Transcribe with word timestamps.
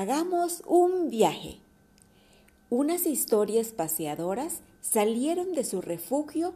Hagamos 0.00 0.62
un 0.64 1.10
viaje. 1.10 1.58
Unas 2.70 3.04
historias 3.04 3.72
paseadoras 3.72 4.60
salieron 4.80 5.54
de 5.54 5.64
su 5.64 5.80
refugio 5.80 6.54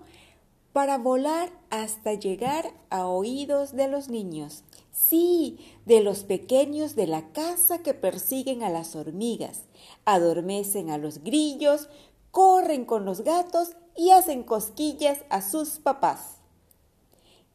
para 0.73 0.97
volar 0.97 1.51
hasta 1.69 2.15
llegar 2.15 2.73
a 2.89 3.09
oídos 3.09 3.73
de 3.73 3.89
los 3.89 4.09
niños. 4.09 4.63
Sí, 4.93 5.59
de 5.87 6.03
los 6.03 6.23
pequeños 6.23 6.95
de 6.95 7.09
la 7.09 7.33
casa 7.33 7.83
que 7.83 7.95
persiguen 7.95 8.63
a 8.63 8.71
las 8.71 8.95
hormigas, 8.95 9.63
adormecen 10.05 10.91
a 10.91 10.97
los 10.97 11.25
grillos, 11.25 11.89
corren 12.31 12.85
con 12.85 13.05
los 13.05 13.23
gatos 13.23 13.71
y 13.97 14.11
hacen 14.11 14.45
cosquillas 14.45 15.19
a 15.31 15.43
sus 15.43 15.81
papás. 15.81 16.42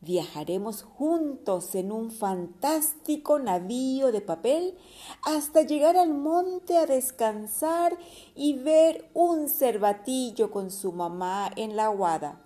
Viajaremos 0.08 0.84
juntos 0.84 1.76
en 1.76 1.92
un 1.92 2.12
fantástico 2.12 3.40
navío 3.40 4.14
de 4.14 4.22
papel 4.22 4.74
hasta 5.22 5.64
llegar 5.64 5.98
al 5.98 6.14
monte 6.14 6.78
a 6.78 6.86
descansar 6.86 7.98
y 8.34 8.54
ver 8.54 9.12
un 9.14 9.50
cervatillo 9.50 10.50
con 10.50 10.72
su 10.72 10.94
mamá 10.94 11.52
en 11.58 11.76
la 11.76 11.88
aguada, 11.88 12.42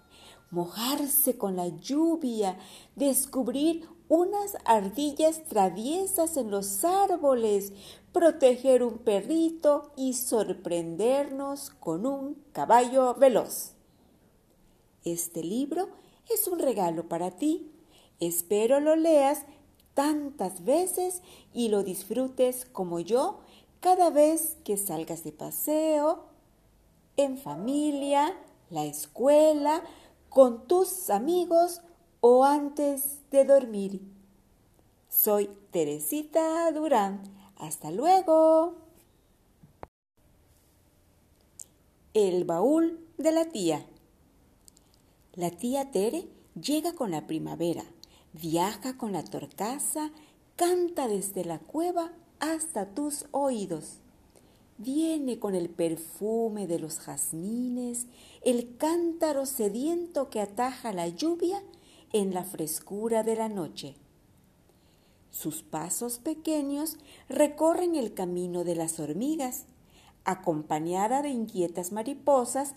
mojarse 0.49 1.37
con 1.37 1.55
la 1.55 1.67
lluvia, 1.67 2.57
descubrir 2.95 3.87
unas 4.09 4.57
ardillas 4.65 5.43
traviesas 5.43 6.37
en 6.37 6.49
los 6.49 6.83
árboles, 6.83 7.73
proteger 8.11 8.81
un 8.81 8.97
perrito 8.97 9.91
y 9.95 10.13
sorprendernos 10.15 11.69
con 11.69 12.07
un 12.07 12.43
caballo 12.53 13.13
veloz. 13.13 13.73
Este 15.03 15.43
libro 15.43 16.00
es 16.33 16.47
un 16.47 16.59
regalo 16.59 17.07
para 17.07 17.31
ti. 17.31 17.71
Espero 18.19 18.79
lo 18.79 18.95
leas 18.95 19.45
tantas 19.93 20.63
veces 20.63 21.21
y 21.53 21.69
lo 21.69 21.83
disfrutes 21.83 22.65
como 22.65 22.99
yo 22.99 23.39
cada 23.79 24.09
vez 24.09 24.57
que 24.63 24.77
salgas 24.77 25.23
de 25.23 25.31
paseo, 25.31 26.25
en 27.17 27.37
familia, 27.37 28.37
la 28.69 28.85
escuela, 28.85 29.83
con 30.29 30.67
tus 30.67 31.09
amigos 31.09 31.81
o 32.21 32.45
antes 32.45 33.19
de 33.31 33.43
dormir. 33.43 34.01
Soy 35.09 35.49
Teresita 35.71 36.71
Durán. 36.71 37.23
Hasta 37.57 37.91
luego. 37.91 38.75
El 42.13 42.45
baúl 42.45 42.99
de 43.17 43.31
la 43.31 43.45
tía. 43.45 43.85
La 45.33 45.49
tía 45.49 45.91
Tere 45.91 46.27
llega 46.61 46.91
con 46.93 47.11
la 47.11 47.25
primavera, 47.25 47.85
viaja 48.33 48.97
con 48.97 49.13
la 49.13 49.23
torcaza, 49.23 50.11
canta 50.57 51.07
desde 51.07 51.45
la 51.45 51.59
cueva 51.59 52.11
hasta 52.39 52.93
tus 52.93 53.25
oídos. 53.31 53.99
Viene 54.77 55.39
con 55.39 55.55
el 55.55 55.69
perfume 55.69 56.67
de 56.67 56.79
los 56.79 56.99
jazmines, 56.99 58.07
el 58.41 58.75
cántaro 58.75 59.45
sediento 59.45 60.29
que 60.29 60.41
ataja 60.41 60.91
la 60.91 61.07
lluvia 61.07 61.63
en 62.11 62.33
la 62.33 62.43
frescura 62.43 63.23
de 63.23 63.37
la 63.37 63.47
noche. 63.47 63.95
Sus 65.29 65.63
pasos 65.63 66.19
pequeños 66.19 66.97
recorren 67.29 67.95
el 67.95 68.13
camino 68.13 68.65
de 68.65 68.75
las 68.75 68.99
hormigas. 68.99 69.65
Acompañada 70.25 71.21
de 71.21 71.29
inquietas 71.29 71.91
mariposas, 71.91 72.75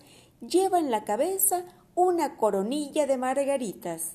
lleva 0.48 0.78
en 0.78 0.90
la 0.90 1.04
cabeza 1.04 1.64
una 1.94 2.36
coronilla 2.36 3.06
de 3.06 3.16
margaritas. 3.16 4.12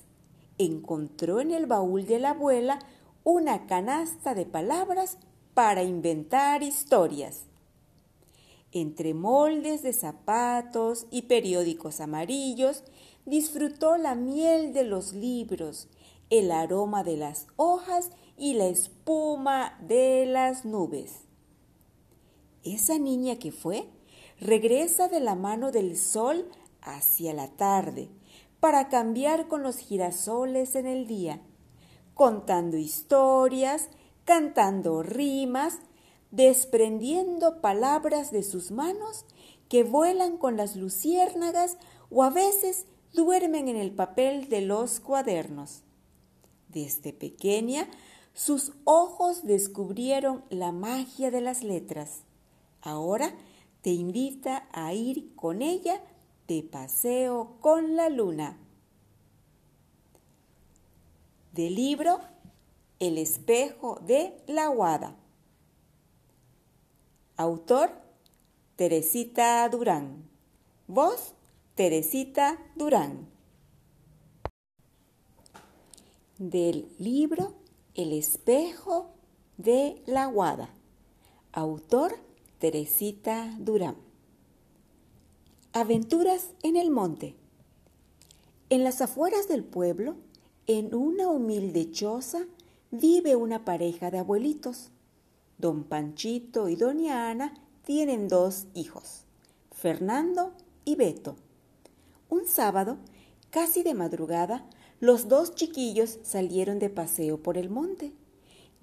Encontró 0.58 1.40
en 1.40 1.50
el 1.50 1.66
baúl 1.66 2.06
de 2.06 2.18
la 2.18 2.30
abuela 2.30 2.78
una 3.24 3.66
canasta 3.66 4.34
de 4.34 4.46
palabras 4.46 5.18
para 5.54 5.82
inventar 5.82 6.62
historias. 6.62 7.44
Entre 8.72 9.14
moldes 9.14 9.82
de 9.82 9.92
zapatos 9.92 11.06
y 11.10 11.22
periódicos 11.22 12.00
amarillos, 12.00 12.84
disfrutó 13.26 13.96
la 13.96 14.14
miel 14.14 14.72
de 14.72 14.84
los 14.84 15.12
libros, 15.12 15.88
el 16.30 16.52
aroma 16.52 17.02
de 17.02 17.16
las 17.16 17.46
hojas 17.56 18.10
y 18.36 18.54
la 18.54 18.66
espuma 18.66 19.78
de 19.86 20.24
las 20.26 20.64
nubes. 20.64 21.22
Esa 22.62 22.98
niña 22.98 23.36
que 23.36 23.52
fue 23.52 23.88
regresa 24.40 25.08
de 25.08 25.20
la 25.20 25.34
mano 25.34 25.70
del 25.70 25.96
sol 25.96 26.48
hacia 26.80 27.34
la 27.34 27.48
tarde 27.48 28.08
para 28.58 28.88
cambiar 28.88 29.48
con 29.48 29.62
los 29.62 29.78
girasoles 29.78 30.74
en 30.74 30.86
el 30.86 31.06
día, 31.06 31.40
contando 32.14 32.76
historias, 32.76 33.90
cantando 34.24 35.02
rimas, 35.02 35.78
desprendiendo 36.30 37.60
palabras 37.60 38.30
de 38.30 38.42
sus 38.42 38.70
manos 38.70 39.24
que 39.68 39.84
vuelan 39.84 40.36
con 40.36 40.56
las 40.56 40.76
luciérnagas 40.76 41.76
o 42.10 42.22
a 42.22 42.30
veces 42.30 42.86
duermen 43.12 43.68
en 43.68 43.76
el 43.76 43.92
papel 43.92 44.48
de 44.48 44.62
los 44.62 45.00
cuadernos. 45.00 45.82
Desde 46.68 47.12
pequeña, 47.12 47.88
sus 48.32 48.72
ojos 48.84 49.44
descubrieron 49.44 50.44
la 50.50 50.72
magia 50.72 51.30
de 51.30 51.40
las 51.40 51.62
letras. 51.62 52.22
Ahora 52.82 53.34
te 53.82 53.90
invita 53.90 54.68
a 54.72 54.92
ir 54.92 55.34
con 55.34 55.62
ella 55.62 56.00
de 56.46 56.62
paseo 56.62 57.56
con 57.60 57.96
la 57.96 58.08
luna. 58.08 58.58
Del 61.52 61.74
libro 61.74 62.20
El 62.98 63.18
espejo 63.18 64.00
de 64.06 64.42
la 64.46 64.68
Guada. 64.68 65.16
Autor 67.36 67.90
Teresita 68.76 69.68
Durán. 69.68 70.28
Voz 70.86 71.34
Teresita 71.74 72.58
Durán. 72.76 73.28
Del 76.38 76.88
libro 76.98 77.54
El 77.94 78.12
espejo 78.12 79.10
de 79.56 80.02
la 80.06 80.26
Guada. 80.26 80.70
Autor 81.52 82.29
Teresita 82.60 83.56
Durán. 83.58 83.96
Aventuras 85.72 86.50
en 86.62 86.76
el 86.76 86.90
monte. 86.90 87.34
En 88.68 88.84
las 88.84 89.00
afueras 89.00 89.48
del 89.48 89.64
pueblo, 89.64 90.16
en 90.66 90.94
una 90.94 91.30
humilde 91.30 91.90
choza, 91.90 92.44
vive 92.90 93.34
una 93.34 93.64
pareja 93.64 94.10
de 94.10 94.18
abuelitos. 94.18 94.90
Don 95.56 95.84
Panchito 95.84 96.68
y 96.68 96.76
Doña 96.76 97.30
Ana 97.30 97.54
tienen 97.82 98.28
dos 98.28 98.66
hijos, 98.74 99.24
Fernando 99.72 100.52
y 100.84 100.96
Beto. 100.96 101.36
Un 102.28 102.46
sábado, 102.46 102.98
casi 103.48 103.82
de 103.82 103.94
madrugada, 103.94 104.68
los 105.00 105.28
dos 105.28 105.54
chiquillos 105.54 106.18
salieron 106.24 106.78
de 106.78 106.90
paseo 106.90 107.42
por 107.42 107.56
el 107.56 107.70
monte. 107.70 108.12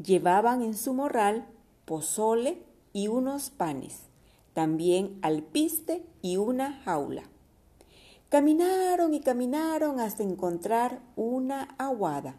Llevaban 0.03 0.63
en 0.63 0.73
su 0.73 0.95
morral 0.95 1.45
pozole 1.85 2.65
y 2.97 3.09
unos 3.09 3.51
panes 3.51 3.99
también 4.55 5.19
alpiste 5.21 6.03
y 6.23 6.37
una 6.37 6.81
jaula. 6.83 7.25
Caminaron 8.29 9.13
y 9.13 9.19
caminaron 9.19 9.99
hasta 9.99 10.23
encontrar 10.23 10.99
una 11.15 11.75
aguada. 11.77 12.37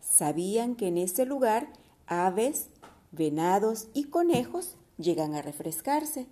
Sabían 0.00 0.74
que 0.74 0.88
en 0.88 0.98
ese 0.98 1.26
lugar 1.26 1.68
aves, 2.08 2.70
venados 3.12 3.86
y 3.94 4.06
conejos 4.06 4.74
llegan 4.98 5.36
a 5.36 5.42
refrescarse. 5.42 6.26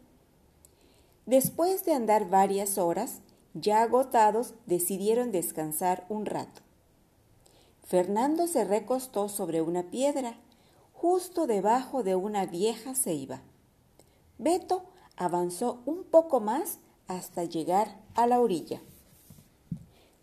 Después 1.24 1.84
de 1.84 1.94
andar 1.94 2.28
varias 2.28 2.78
horas, 2.78 3.20
ya 3.54 3.82
agotados, 3.82 4.54
decidieron 4.66 5.30
descansar 5.30 6.04
un 6.08 6.26
rato. 6.26 6.62
Fernando 7.84 8.48
se 8.48 8.64
recostó 8.64 9.28
sobre 9.28 9.62
una 9.62 9.84
piedra, 9.84 10.34
justo 11.00 11.46
debajo 11.46 12.02
de 12.02 12.14
una 12.14 12.44
vieja 12.44 12.94
ceiba. 12.94 13.40
Beto 14.36 14.82
avanzó 15.16 15.80
un 15.86 16.04
poco 16.04 16.40
más 16.40 16.78
hasta 17.06 17.44
llegar 17.44 17.96
a 18.14 18.26
la 18.26 18.38
orilla. 18.38 18.82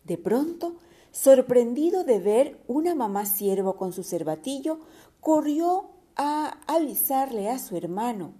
De 0.03 0.19
pronto, 0.19 0.75
sorprendido 1.11 2.03
de 2.03 2.19
ver 2.19 2.63
una 2.67 2.93
mamá 2.93 3.25
ciervo 3.25 3.75
con 3.75 3.91
su 3.91 4.03
cervatillo, 4.03 4.77
corrió 5.19 5.89
a 6.15 6.59
avisarle 6.67 7.49
a 7.49 7.57
su 7.57 7.75
hermano. 7.75 8.33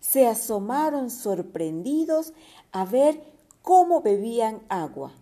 Se 0.00 0.26
asomaron 0.26 1.08
sorprendidos 1.08 2.32
a 2.72 2.84
ver 2.84 3.22
cómo 3.62 4.00
bebían 4.00 4.60
agua. 4.68 5.12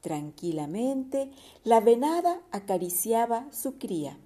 Tranquilamente, 0.00 1.30
la 1.62 1.78
venada 1.78 2.40
acariciaba 2.50 3.46
su 3.52 3.78
cría. 3.78 4.18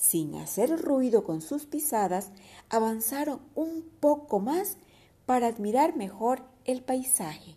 Sin 0.00 0.34
hacer 0.36 0.80
ruido 0.80 1.24
con 1.24 1.42
sus 1.42 1.66
pisadas, 1.66 2.30
avanzaron 2.70 3.38
un 3.54 3.82
poco 4.00 4.40
más 4.40 4.78
para 5.26 5.46
admirar 5.46 5.94
mejor 5.94 6.42
el 6.64 6.82
paisaje. 6.82 7.54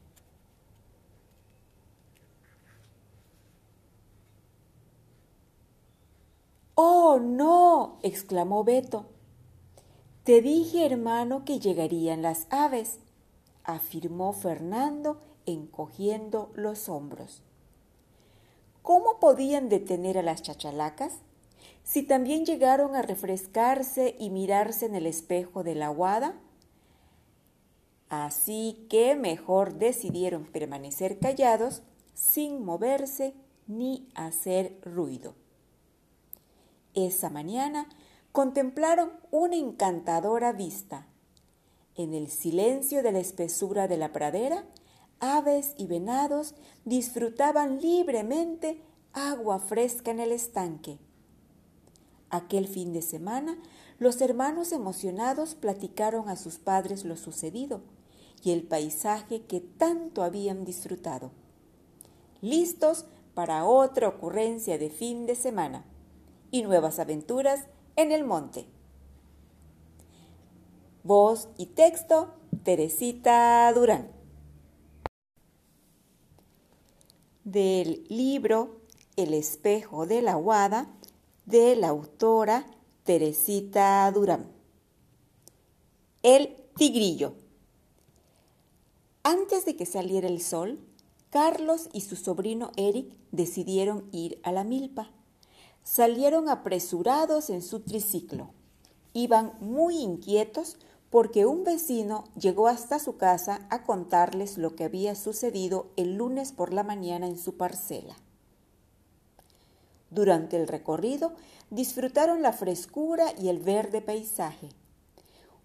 ¡Oh, 6.75 7.17
no! 7.17 7.99
exclamó 8.03 8.65
Beto. 8.65 9.05
Te 10.25 10.41
dije, 10.41 10.85
hermano, 10.85 11.45
que 11.45 11.59
llegarían 11.59 12.21
las 12.21 12.47
aves, 12.49 12.99
afirmó 13.63 14.33
Fernando 14.33 15.21
encogiendo 15.45 16.51
los 16.55 16.89
hombros. 16.89 17.41
¿Cómo 18.81 19.17
podían 19.21 19.69
detener 19.69 20.17
a 20.17 20.23
las 20.23 20.41
chachalacas? 20.41 21.21
Si 21.83 22.03
también 22.03 22.45
llegaron 22.45 22.95
a 22.95 23.01
refrescarse 23.01 24.15
y 24.17 24.29
mirarse 24.29 24.85
en 24.85 24.95
el 24.95 25.05
espejo 25.05 25.63
de 25.63 25.75
la 25.75 25.87
aguada. 25.87 26.39
Así 28.09 28.85
que 28.89 29.15
mejor 29.15 29.75
decidieron 29.75 30.45
permanecer 30.45 31.19
callados 31.19 31.83
sin 32.13 32.63
moverse 32.63 33.33
ni 33.67 34.07
hacer 34.15 34.79
ruido. 34.83 35.35
Esa 36.93 37.29
mañana 37.29 37.89
contemplaron 38.31 39.11
una 39.31 39.55
encantadora 39.55 40.53
vista. 40.53 41.07
En 41.95 42.13
el 42.13 42.29
silencio 42.29 43.03
de 43.03 43.11
la 43.11 43.19
espesura 43.19 43.87
de 43.87 43.97
la 43.97 44.11
pradera, 44.11 44.65
aves 45.19 45.73
y 45.77 45.87
venados 45.87 46.55
disfrutaban 46.85 47.79
libremente 47.81 48.81
agua 49.13 49.59
fresca 49.59 50.11
en 50.11 50.19
el 50.19 50.31
estanque. 50.31 50.99
Aquel 52.33 52.67
fin 52.67 52.93
de 52.93 53.03
semana, 53.03 53.59
los 53.99 54.19
hermanos 54.19 54.71
emocionados 54.71 55.53
platicaron 55.53 56.29
a 56.29 56.35
sus 56.35 56.57
padres 56.57 57.05
lo 57.05 57.15
sucedido 57.15 57.81
y 58.43 58.49
el 58.53 58.63
paisaje 58.63 59.43
que 59.43 59.59
tanto 59.59 60.23
habían 60.23 60.65
disfrutado. 60.65 61.29
Listos 62.41 63.05
para 63.35 63.65
otra 63.65 64.07
ocurrencia 64.07 64.79
de 64.79 64.89
fin 64.89 65.27
de 65.27 65.35
semana 65.35 65.85
y 66.49 66.63
nuevas 66.63 66.97
aventuras 66.97 67.67
en 67.95 68.11
el 68.11 68.23
monte. 68.23 68.65
Voz 71.03 71.49
y 71.59 71.67
texto, 71.67 72.33
Teresita 72.63 73.71
Durán. 73.73 74.07
Del 77.43 78.05
libro 78.09 78.81
El 79.17 79.35
espejo 79.35 80.07
de 80.07 80.23
la 80.23 80.33
Guada 80.33 80.87
de 81.45 81.75
la 81.75 81.89
autora 81.89 82.65
Teresita 83.03 84.09
Durán. 84.11 84.49
El 86.21 86.55
tigrillo. 86.77 87.33
Antes 89.23 89.65
de 89.65 89.75
que 89.75 89.85
saliera 89.85 90.27
el 90.27 90.41
sol, 90.41 90.79
Carlos 91.29 91.89
y 91.91 92.01
su 92.01 92.15
sobrino 92.15 92.71
Eric 92.77 93.13
decidieron 93.31 94.07
ir 94.11 94.39
a 94.43 94.51
la 94.51 94.63
milpa. 94.63 95.11
Salieron 95.83 96.47
apresurados 96.47 97.49
en 97.49 97.61
su 97.61 97.81
triciclo. 97.81 98.51
Iban 99.13 99.53
muy 99.59 99.97
inquietos 99.97 100.77
porque 101.09 101.45
un 101.45 101.63
vecino 101.63 102.23
llegó 102.39 102.67
hasta 102.67 102.99
su 102.99 103.17
casa 103.17 103.67
a 103.69 103.83
contarles 103.83 104.57
lo 104.57 104.75
que 104.75 104.85
había 104.85 105.15
sucedido 105.15 105.91
el 105.97 106.15
lunes 106.15 106.53
por 106.53 106.71
la 106.71 106.83
mañana 106.83 107.27
en 107.27 107.37
su 107.37 107.57
parcela. 107.57 108.15
Durante 110.13 110.57
el 110.57 110.67
recorrido 110.67 111.33
disfrutaron 111.69 112.41
la 112.41 112.53
frescura 112.53 113.33
y 113.39 113.49
el 113.49 113.59
verde 113.59 114.01
paisaje. 114.01 114.69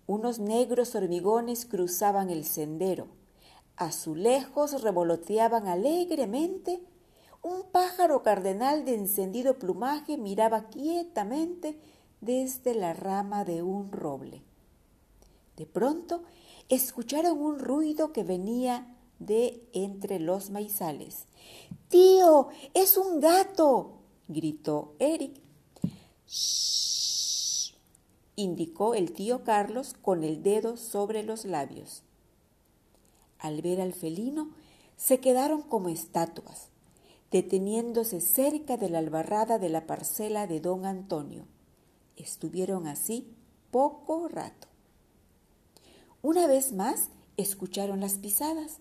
Unos 0.06 0.38
negros 0.38 0.94
hormigones 0.94 1.66
cruzaban 1.66 2.30
el 2.30 2.44
sendero 2.44 3.08
Azulejos 3.78 4.82
revoloteaban 4.82 5.68
alegremente. 5.68 6.82
Un 7.42 7.62
pájaro 7.70 8.24
cardenal 8.24 8.84
de 8.84 8.94
encendido 8.94 9.58
plumaje 9.58 10.18
miraba 10.18 10.68
quietamente 10.68 11.78
desde 12.20 12.74
la 12.74 12.92
rama 12.92 13.44
de 13.44 13.62
un 13.62 13.92
roble. 13.92 14.42
De 15.56 15.64
pronto 15.64 16.24
escucharon 16.68 17.38
un 17.38 17.60
ruido 17.60 18.12
que 18.12 18.24
venía 18.24 18.96
de 19.20 19.62
entre 19.72 20.18
los 20.18 20.50
maizales. 20.50 21.26
Tío, 21.88 22.48
es 22.74 22.96
un 22.96 23.20
gato, 23.20 23.97
gritó 24.28 24.94
Eric. 24.98 25.40
Shh, 26.26 27.74
indicó 28.36 28.94
el 28.94 29.12
tío 29.12 29.42
Carlos 29.42 29.94
con 30.00 30.22
el 30.22 30.42
dedo 30.42 30.76
sobre 30.76 31.22
los 31.22 31.44
labios. 31.44 32.02
Al 33.38 33.62
ver 33.62 33.80
al 33.80 33.94
felino, 33.94 34.50
se 34.96 35.20
quedaron 35.20 35.62
como 35.62 35.88
estatuas, 35.88 36.68
deteniéndose 37.30 38.20
cerca 38.20 38.76
de 38.76 38.90
la 38.90 38.98
albarrada 38.98 39.58
de 39.58 39.68
la 39.68 39.86
parcela 39.86 40.46
de 40.46 40.60
don 40.60 40.86
Antonio. 40.86 41.46
Estuvieron 42.16 42.86
así 42.86 43.34
poco 43.70 44.28
rato. 44.28 44.68
Una 46.20 46.46
vez 46.46 46.72
más 46.72 47.10
escucharon 47.36 48.00
las 48.00 48.14
pisadas, 48.14 48.78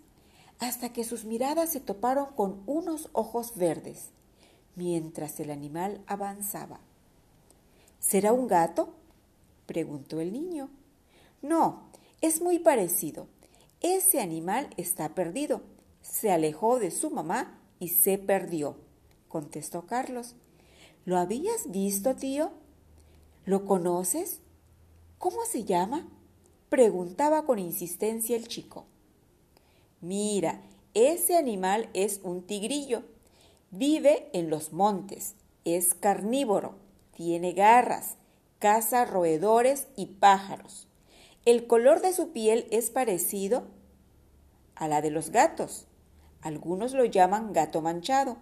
hasta 0.60 0.92
que 0.92 1.04
sus 1.04 1.24
miradas 1.24 1.72
se 1.72 1.80
toparon 1.80 2.34
con 2.36 2.64
unos 2.66 3.10
ojos 3.14 3.56
verdes, 3.56 4.10
mientras 4.78 5.40
el 5.42 5.52
animal 5.52 6.02
avanzaba. 6.08 6.80
¿Será 8.00 8.32
un 8.32 8.48
gato? 8.48 8.94
preguntó 9.66 10.22
el 10.22 10.32
niño. 10.32 10.70
No, 11.42 11.90
es 12.22 12.42
muy 12.42 12.60
parecido. 12.60 13.28
Ese 13.82 14.22
animal 14.22 14.70
está 14.78 15.14
perdido. 15.14 15.62
Se 16.02 16.32
alejó 16.32 16.80
de 16.80 16.92
su 16.92 17.10
mamá 17.10 17.60
y 17.80 17.90
se 17.90 18.18
perdió, 18.18 18.78
contestó 19.28 19.86
Carlos. 19.88 20.36
¿Lo 21.06 21.18
habías 21.18 21.70
visto, 21.72 22.16
tío? 22.16 22.52
¿Lo 23.46 23.66
conoces? 23.66 24.40
¿Cómo 25.18 25.44
se 25.46 25.64
llama? 25.64 26.08
preguntaba 26.70 27.46
con 27.46 27.60
insistencia 27.60 28.36
el 28.36 28.48
chico. 28.48 28.86
Mira, 30.02 30.62
ese 30.94 31.36
animal 31.36 31.90
es 31.94 32.20
un 32.24 32.44
tigrillo. 32.44 33.04
Vive 33.72 34.30
en 34.32 34.50
los 34.50 34.72
montes, 34.72 35.36
es 35.66 35.94
carnívoro, 35.94 36.76
tiene 37.12 37.52
garras, 37.52 38.16
caza 38.60 39.04
roedores 39.04 39.88
y 39.98 40.06
pájaros. 40.06 40.88
El 41.44 41.68
color 41.68 42.02
de 42.02 42.14
su 42.14 42.32
piel 42.32 42.68
es 42.72 42.90
parecido 42.90 43.68
a 44.76 44.88
la 44.88 45.02
de 45.02 45.12
los 45.12 45.32
gatos. 45.32 45.88
Algunos 46.42 46.94
lo 46.94 47.04
llaman 47.04 47.52
gato 47.52 47.82
manchado. 47.82 48.38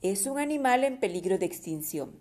Es 0.00 0.26
un 0.26 0.40
animal 0.40 0.82
en 0.82 0.98
peligro 0.98 1.38
de 1.38 1.46
extinción. 1.46 2.18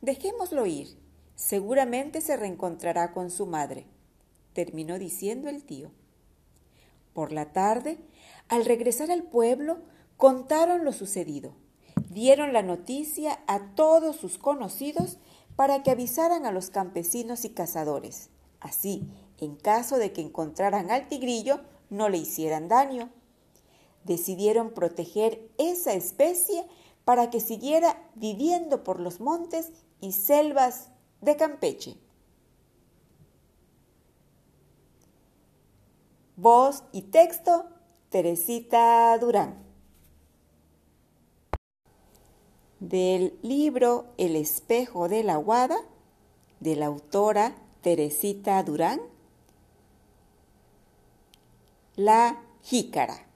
Dejémoslo 0.00 0.64
ir. 0.64 0.98
Seguramente 1.34 2.22
se 2.22 2.38
reencontrará 2.38 3.12
con 3.12 3.30
su 3.30 3.44
madre, 3.46 3.86
terminó 4.54 4.98
diciendo 4.98 5.50
el 5.50 5.64
tío. 5.64 5.90
Por 7.12 7.32
la 7.32 7.52
tarde, 7.52 7.98
al 8.48 8.64
regresar 8.64 9.10
al 9.10 9.24
pueblo, 9.24 9.78
contaron 10.20 10.84
lo 10.84 10.92
sucedido. 10.92 11.54
Dieron 12.10 12.52
la 12.52 12.62
noticia 12.62 13.40
a 13.46 13.74
todos 13.74 14.16
sus 14.16 14.36
conocidos 14.36 15.16
para 15.56 15.82
que 15.82 15.90
avisaran 15.90 16.44
a 16.44 16.52
los 16.52 16.68
campesinos 16.68 17.46
y 17.46 17.50
cazadores. 17.50 18.28
Así, 18.60 19.08
en 19.38 19.56
caso 19.56 19.96
de 19.96 20.12
que 20.12 20.20
encontraran 20.20 20.90
al 20.90 21.08
tigrillo, 21.08 21.60
no 21.88 22.10
le 22.10 22.18
hicieran 22.18 22.68
daño. 22.68 23.08
Decidieron 24.04 24.74
proteger 24.74 25.50
esa 25.56 25.94
especie 25.94 26.66
para 27.06 27.30
que 27.30 27.40
siguiera 27.40 27.96
viviendo 28.14 28.84
por 28.84 29.00
los 29.00 29.20
montes 29.20 29.72
y 30.02 30.12
selvas 30.12 30.90
de 31.22 31.36
Campeche. 31.36 31.96
Voz 36.36 36.84
y 36.92 37.02
texto, 37.02 37.70
Teresita 38.10 39.16
Durán. 39.18 39.69
Del 42.80 43.38
libro 43.42 44.06
El 44.16 44.36
espejo 44.36 45.10
de 45.10 45.22
la 45.22 45.36
Guada, 45.36 45.76
de 46.60 46.76
la 46.76 46.86
autora 46.86 47.54
Teresita 47.82 48.62
Durán, 48.62 49.02
la 51.96 52.42
jícara. 52.62 53.26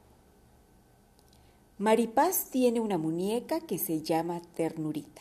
Maripaz 1.76 2.46
tiene 2.50 2.80
una 2.80 2.96
muñeca 2.96 3.60
que 3.60 3.76
se 3.76 4.00
llama 4.00 4.40
Ternurita. 4.54 5.20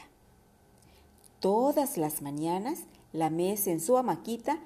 Todas 1.41 1.97
las 1.97 2.21
mañanas 2.21 2.79
la 3.11 3.29
mece 3.29 3.73
en 3.73 3.81
su 3.81 3.97
amaquita, 3.97 4.57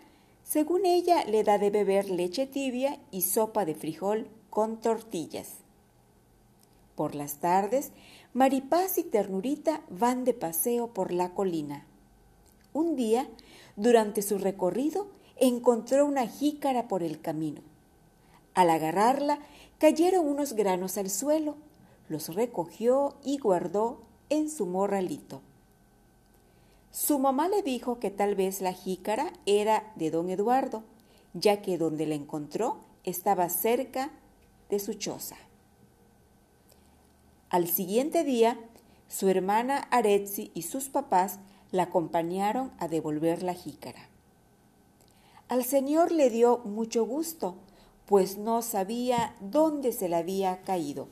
según 0.44 0.86
ella 0.86 1.26
le 1.26 1.44
da 1.44 1.58
de 1.58 1.72
beber 1.72 2.12
leche 2.12 2.46
tibia 2.46 3.00
y 3.10 3.24
sopa 3.24 3.66
de 3.66 3.74
frijol 3.74 4.28
con 4.52 4.78
tortillas. 4.78 5.56
Por 6.96 7.16
las 7.16 7.38
tardes, 7.38 7.92
Maripaz 8.38 9.00
y 9.00 9.04
Ternurita 9.04 9.82
van 9.90 10.24
de 10.24 10.36
paseo 10.36 10.94
por 10.94 11.12
la 11.12 11.34
colina. 11.34 11.88
Un 12.72 12.96
día, 12.96 13.28
durante 13.76 14.22
su 14.22 14.38
recorrido, 14.38 15.08
encontró 15.38 16.06
una 16.06 16.28
jícara 16.28 16.88
por 16.88 17.02
el 17.02 17.20
camino. 17.20 17.62
Al 18.54 18.70
agarrarla, 18.70 19.40
cayeron 19.80 20.28
unos 20.28 20.54
granos 20.54 21.00
al 21.00 21.10
suelo, 21.10 21.56
los 22.10 22.36
recogió 22.36 23.16
y 23.24 23.40
guardó 23.40 24.04
en 24.30 24.52
su 24.52 24.68
morralito. 24.68 25.42
Su 26.92 27.18
mamá 27.18 27.50
le 27.50 27.64
dijo 27.64 27.98
que 27.98 28.12
tal 28.12 28.36
vez 28.36 28.62
la 28.62 28.74
jícara 28.74 29.34
era 29.48 29.92
de 29.96 30.12
don 30.12 30.30
Eduardo, 30.30 30.84
ya 31.34 31.64
que 31.64 31.80
donde 31.80 32.06
la 32.06 32.14
encontró 32.14 32.78
estaba 33.04 33.50
cerca 33.50 34.12
de 34.70 34.78
su 34.78 34.94
choza. 34.94 35.38
Al 37.50 37.70
siguiente 37.70 38.26
día, 38.26 38.60
su 39.08 39.30
hermana 39.30 39.88
Aretsi 39.90 40.52
y 40.54 40.64
sus 40.64 40.90
papás 40.90 41.40
la 41.72 41.84
acompañaron 41.84 42.74
a 42.78 42.90
devolver 42.90 43.42
la 43.42 43.54
jícara. 43.54 44.10
Al 45.48 45.64
señor 45.64 46.12
le 46.12 46.30
dio 46.30 46.58
mucho 46.66 47.06
gusto, 47.06 47.56
pues 48.06 48.38
no 48.38 48.62
sabía 48.62 49.36
dónde 49.40 49.94
se 49.94 50.10
le 50.10 50.18
había 50.18 50.62
caído. 50.64 51.08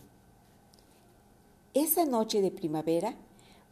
Esa 1.73 2.05
noche 2.05 2.41
de 2.41 2.51
primavera, 2.51 3.15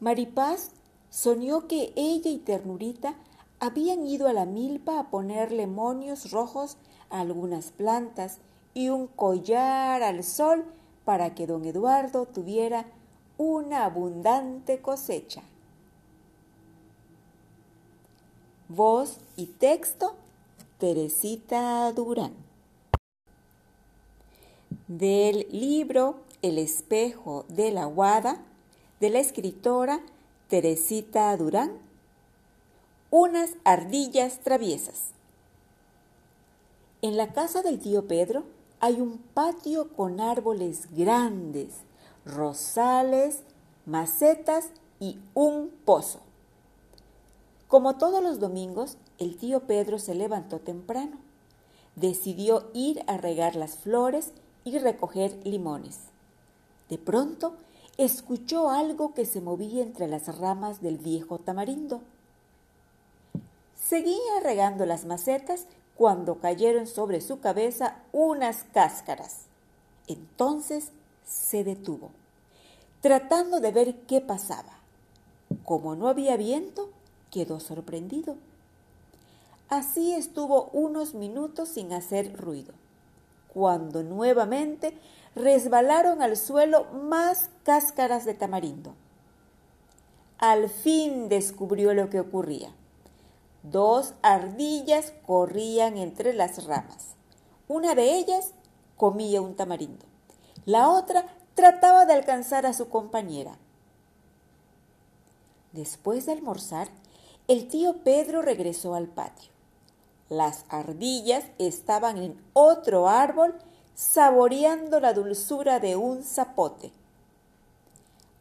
Maripaz 0.00 0.70
soñó 1.10 1.68
que 1.68 1.92
ella 1.96 2.30
y 2.30 2.38
Ternurita 2.38 3.14
habían 3.60 4.06
ido 4.06 4.26
a 4.26 4.32
la 4.32 4.46
milpa 4.46 4.98
a 4.98 5.10
ponerle 5.10 5.66
monios 5.66 6.30
rojos 6.30 6.78
a 7.10 7.20
algunas 7.20 7.72
plantas 7.72 8.38
y 8.72 8.88
un 8.88 9.06
collar 9.06 10.02
al 10.02 10.24
sol 10.24 10.64
para 11.04 11.34
que 11.34 11.46
don 11.46 11.64
Eduardo 11.64 12.26
tuviera 12.26 12.86
una 13.36 13.84
abundante 13.84 14.80
cosecha. 14.80 15.42
Voz 18.68 19.18
y 19.36 19.46
texto, 19.46 20.14
Teresita 20.78 21.92
Durán. 21.92 22.32
Del 24.88 25.46
libro 25.50 26.16
El 26.42 26.58
espejo 26.58 27.44
de 27.48 27.70
la 27.70 27.84
guada, 27.84 28.40
de 29.00 29.10
la 29.10 29.18
escritora 29.18 30.00
Teresita 30.48 31.36
Durán, 31.36 31.72
unas 33.10 33.50
ardillas 33.64 34.40
traviesas. 34.40 35.10
En 37.02 37.16
la 37.16 37.32
casa 37.32 37.62
del 37.62 37.78
tío 37.78 38.08
Pedro 38.08 38.44
hay 38.84 39.00
un 39.00 39.16
patio 39.16 39.88
con 39.96 40.20
árboles 40.20 40.88
grandes, 40.94 41.70
rosales, 42.26 43.38
macetas 43.86 44.66
y 45.00 45.18
un 45.32 45.70
pozo. 45.86 46.20
Como 47.66 47.96
todos 47.96 48.22
los 48.22 48.40
domingos, 48.40 48.98
el 49.16 49.38
tío 49.38 49.60
Pedro 49.60 49.98
se 49.98 50.14
levantó 50.14 50.58
temprano. 50.58 51.16
Decidió 51.96 52.68
ir 52.74 53.02
a 53.06 53.16
regar 53.16 53.56
las 53.56 53.78
flores 53.78 54.32
y 54.64 54.76
recoger 54.76 55.34
limones. 55.44 56.00
De 56.90 56.98
pronto, 56.98 57.54
escuchó 57.96 58.68
algo 58.68 59.14
que 59.14 59.24
se 59.24 59.40
movía 59.40 59.82
entre 59.82 60.08
las 60.08 60.36
ramas 60.36 60.82
del 60.82 60.98
viejo 60.98 61.38
tamarindo. 61.38 62.02
Seguía 63.74 64.40
regando 64.42 64.84
las 64.84 65.06
macetas 65.06 65.68
cuando 65.96 66.36
cayeron 66.36 66.86
sobre 66.86 67.20
su 67.20 67.40
cabeza 67.40 67.96
unas 68.12 68.64
cáscaras. 68.72 69.42
Entonces 70.06 70.90
se 71.24 71.64
detuvo, 71.64 72.10
tratando 73.00 73.60
de 73.60 73.70
ver 73.70 73.94
qué 74.06 74.20
pasaba. 74.20 74.78
Como 75.64 75.94
no 75.94 76.08
había 76.08 76.36
viento, 76.36 76.90
quedó 77.30 77.60
sorprendido. 77.60 78.36
Así 79.68 80.12
estuvo 80.12 80.64
unos 80.72 81.14
minutos 81.14 81.70
sin 81.70 81.92
hacer 81.92 82.36
ruido, 82.36 82.74
cuando 83.52 84.02
nuevamente 84.02 84.98
resbalaron 85.34 86.22
al 86.22 86.36
suelo 86.36 86.84
más 86.92 87.50
cáscaras 87.64 88.24
de 88.24 88.34
tamarindo. 88.34 88.94
Al 90.38 90.68
fin 90.68 91.28
descubrió 91.28 91.94
lo 91.94 92.10
que 92.10 92.20
ocurría. 92.20 92.74
Dos 93.64 94.12
ardillas 94.20 95.14
corrían 95.26 95.96
entre 95.96 96.34
las 96.34 96.66
ramas. 96.66 97.14
Una 97.66 97.94
de 97.94 98.14
ellas 98.14 98.52
comía 98.98 99.40
un 99.40 99.56
tamarindo. 99.56 100.04
La 100.66 100.90
otra 100.90 101.24
trataba 101.54 102.04
de 102.04 102.12
alcanzar 102.12 102.66
a 102.66 102.74
su 102.74 102.90
compañera. 102.90 103.56
Después 105.72 106.26
de 106.26 106.32
almorzar, 106.32 106.88
el 107.48 107.66
tío 107.68 108.04
Pedro 108.04 108.42
regresó 108.42 108.94
al 108.94 109.08
patio. 109.08 109.50
Las 110.28 110.66
ardillas 110.68 111.44
estaban 111.58 112.18
en 112.18 112.38
otro 112.52 113.08
árbol 113.08 113.54
saboreando 113.94 115.00
la 115.00 115.14
dulzura 115.14 115.80
de 115.80 115.96
un 115.96 116.22
zapote. 116.22 116.92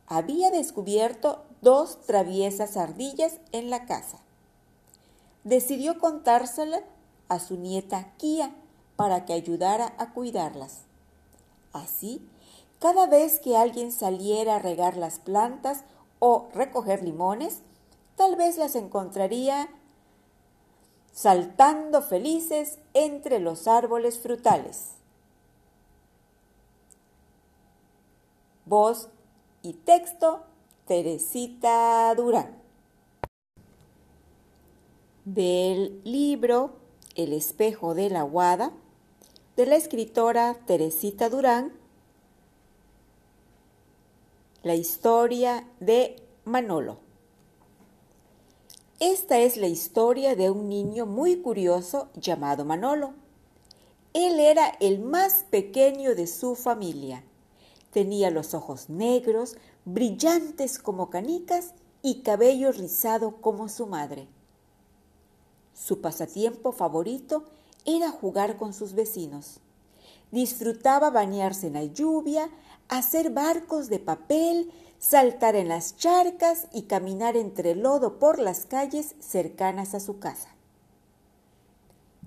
Había 0.06 0.52
descubierto 0.52 1.46
dos 1.62 2.02
traviesas 2.02 2.76
ardillas 2.76 3.40
en 3.54 3.70
la 3.70 3.86
casa 3.86 4.23
decidió 5.44 6.00
contársela 6.00 6.82
a 7.28 7.40
su 7.40 7.58
nieta 7.58 8.14
Kia 8.18 8.54
para 8.96 9.26
que 9.26 9.34
ayudara 9.34 9.94
a 9.98 10.14
cuidarlas. 10.14 10.82
Así, 11.72 12.22
cada 12.80 13.08
vez 13.08 13.40
que 13.40 13.58
alguien 13.58 13.92
saliera 13.92 14.56
a 14.56 14.60
regar 14.60 14.98
las 14.98 15.20
plantas 15.20 15.84
o 16.20 16.50
recoger 16.54 17.04
limones, 17.04 17.60
tal 18.16 18.36
vez 18.36 18.58
las 18.58 18.76
encontraría 18.76 19.70
saltando 21.12 22.02
felices 22.02 22.80
entre 22.94 23.40
los 23.40 23.68
árboles 23.68 24.20
frutales. 24.20 24.92
Voz 28.66 29.10
y 29.62 29.74
texto, 29.74 30.44
Teresita 30.88 32.14
Durán 32.16 32.63
del 35.26 36.02
libro 36.04 36.76
El 37.16 37.32
espejo 37.32 37.94
de 37.94 38.10
la 38.10 38.24
guada 38.24 38.74
de 39.56 39.66
la 39.66 39.76
escritora 39.76 40.56
Teresita 40.66 41.30
Durán, 41.30 41.72
la 44.64 44.76
historia 44.76 45.66
de 45.80 46.18
Manolo. 46.44 47.00
Esta 49.00 49.40
es 49.40 49.58
la 49.58 49.68
historia 49.68 50.36
de 50.36 50.50
un 50.50 50.68
niño 50.68 51.06
muy 51.06 51.38
curioso 51.38 52.10
llamado 52.16 52.66
Manolo. 52.66 53.14
Él 54.14 54.40
era 54.40 54.68
el 54.80 55.00
más 55.00 55.46
pequeño 55.50 56.16
de 56.16 56.28
su 56.28 56.56
familia. 56.56 57.24
Tenía 57.92 58.30
los 58.32 58.54
ojos 58.54 58.90
negros, 58.90 59.56
brillantes 59.86 60.80
como 60.80 61.10
canicas 61.10 61.74
y 62.02 62.22
cabello 62.22 62.72
rizado 62.72 63.40
como 63.40 63.70
su 63.70 63.88
madre. 63.88 64.28
Su 65.74 66.02
pasatiempo 66.02 66.72
favorito 66.72 67.44
era 67.86 68.12
jugar 68.12 68.58
con 68.58 68.74
sus 68.74 68.94
vecinos. 68.94 69.60
Disfrutaba 70.32 71.10
bañarse 71.10 71.68
en 71.68 71.74
la 71.74 71.84
lluvia, 71.84 72.50
hacer 72.90 73.32
barcos 73.32 73.90
de 73.90 74.00
papel, 74.00 74.72
saltar 75.00 75.56
en 75.56 75.68
las 75.68 75.96
charcas 75.98 76.68
y 76.74 76.84
caminar 76.84 77.36
entre 77.36 77.76
lodo 77.76 78.20
por 78.20 78.40
las 78.40 78.66
calles 78.66 79.16
cercanas 79.20 79.94
a 79.94 80.00
su 80.00 80.20
casa. 80.20 80.50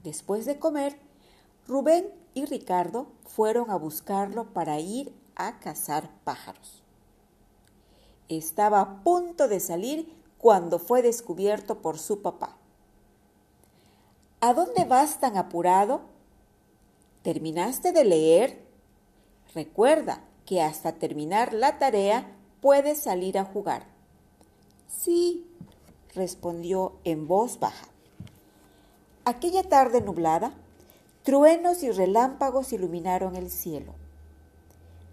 Después 0.04 0.44
de 0.44 0.58
comer, 0.58 0.98
Rubén 1.66 2.10
y 2.34 2.44
Ricardo 2.44 3.06
fueron 3.24 3.70
a 3.70 3.76
buscarlo 3.76 4.52
para 4.52 4.78
ir 4.78 5.12
a 5.34 5.58
cazar 5.58 6.10
pájaros. 6.22 6.82
Estaba 8.28 8.80
a 8.80 9.02
punto 9.02 9.48
de 9.48 9.58
salir 9.58 10.12
cuando 10.38 10.78
fue 10.78 11.02
descubierto 11.02 11.80
por 11.80 11.98
su 11.98 12.22
papá. 12.22 12.56
¿A 14.46 14.54
dónde 14.54 14.84
vas 14.84 15.18
tan 15.18 15.36
apurado? 15.36 16.02
¿Terminaste 17.22 17.90
de 17.90 18.04
leer? 18.04 18.64
Recuerda 19.56 20.22
que 20.44 20.62
hasta 20.62 20.92
terminar 20.92 21.52
la 21.52 21.80
tarea 21.80 22.32
puedes 22.60 23.00
salir 23.02 23.38
a 23.38 23.44
jugar. 23.44 23.88
Sí, 24.86 25.44
respondió 26.14 26.92
en 27.02 27.26
voz 27.26 27.58
baja. 27.58 27.88
Aquella 29.24 29.64
tarde 29.64 30.00
nublada, 30.00 30.52
truenos 31.24 31.82
y 31.82 31.90
relámpagos 31.90 32.72
iluminaron 32.72 33.34
el 33.34 33.50
cielo. 33.50 33.94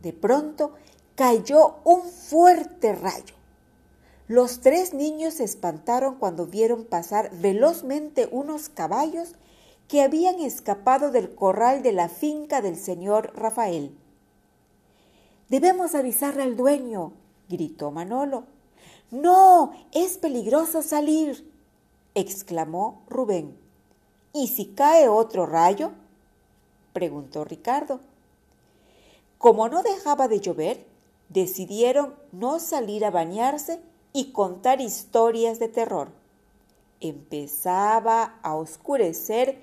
De 0.04 0.14
pronto 0.14 0.76
cayó 1.16 1.78
un 1.86 2.04
fuerte 2.04 2.94
rayo. 2.94 3.34
Los 4.28 4.62
tres 4.62 4.94
niños 4.94 5.36
se 5.36 5.44
espantaron 5.44 6.16
cuando 6.16 6.46
vieron 6.46 6.86
pasar 6.86 7.30
velozmente 7.34 8.30
unos 8.32 8.70
caballos 8.70 9.34
que 9.90 10.02
habían 10.02 10.40
escapado 10.40 11.12
del 11.12 11.36
corral 11.36 11.84
de 11.84 11.92
la 11.92 12.08
finca 12.08 12.62
del 12.62 12.78
señor 12.78 13.34
Rafael. 13.36 13.96
Debemos 15.50 15.94
avisarle 15.94 16.44
al 16.44 16.56
dueño, 16.56 17.12
gritó 17.50 17.92
Manolo. 17.92 18.46
No, 19.12 19.74
es 19.92 20.18
peligroso 20.18 20.82
salir, 20.82 21.52
exclamó 22.16 23.04
Rubén. 23.10 23.58
¿Y 24.32 24.48
si 24.48 24.68
cae 24.68 25.10
otro 25.10 25.46
rayo? 25.46 25.92
preguntó 26.94 27.44
Ricardo. 27.44 28.00
Como 29.38 29.68
no 29.68 29.84
dejaba 29.84 30.30
de 30.30 30.40
llover, 30.40 30.88
decidieron 31.28 32.16
no 32.32 32.60
salir 32.60 33.04
a 33.04 33.12
bañarse 33.12 33.82
y 34.14 34.32
contar 34.32 34.80
historias 34.80 35.60
de 35.60 35.68
terror. 35.68 36.12
Empezaba 37.02 38.36
a 38.44 38.56
oscurecer 38.56 39.60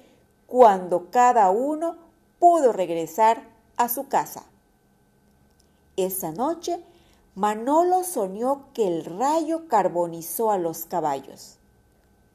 cuando 0.46 1.10
cada 1.10 1.50
uno 1.50 1.96
pudo 2.40 2.72
regresar 2.72 3.48
a 3.76 3.88
su 3.88 4.08
casa. 4.08 4.44
Esa 5.96 6.32
noche, 6.32 6.80
Manolo 7.36 8.02
soñó 8.02 8.72
que 8.74 8.88
el 8.88 9.04
rayo 9.04 9.68
carbonizó 9.68 10.50
a 10.50 10.58
los 10.58 10.84
caballos, 10.84 11.56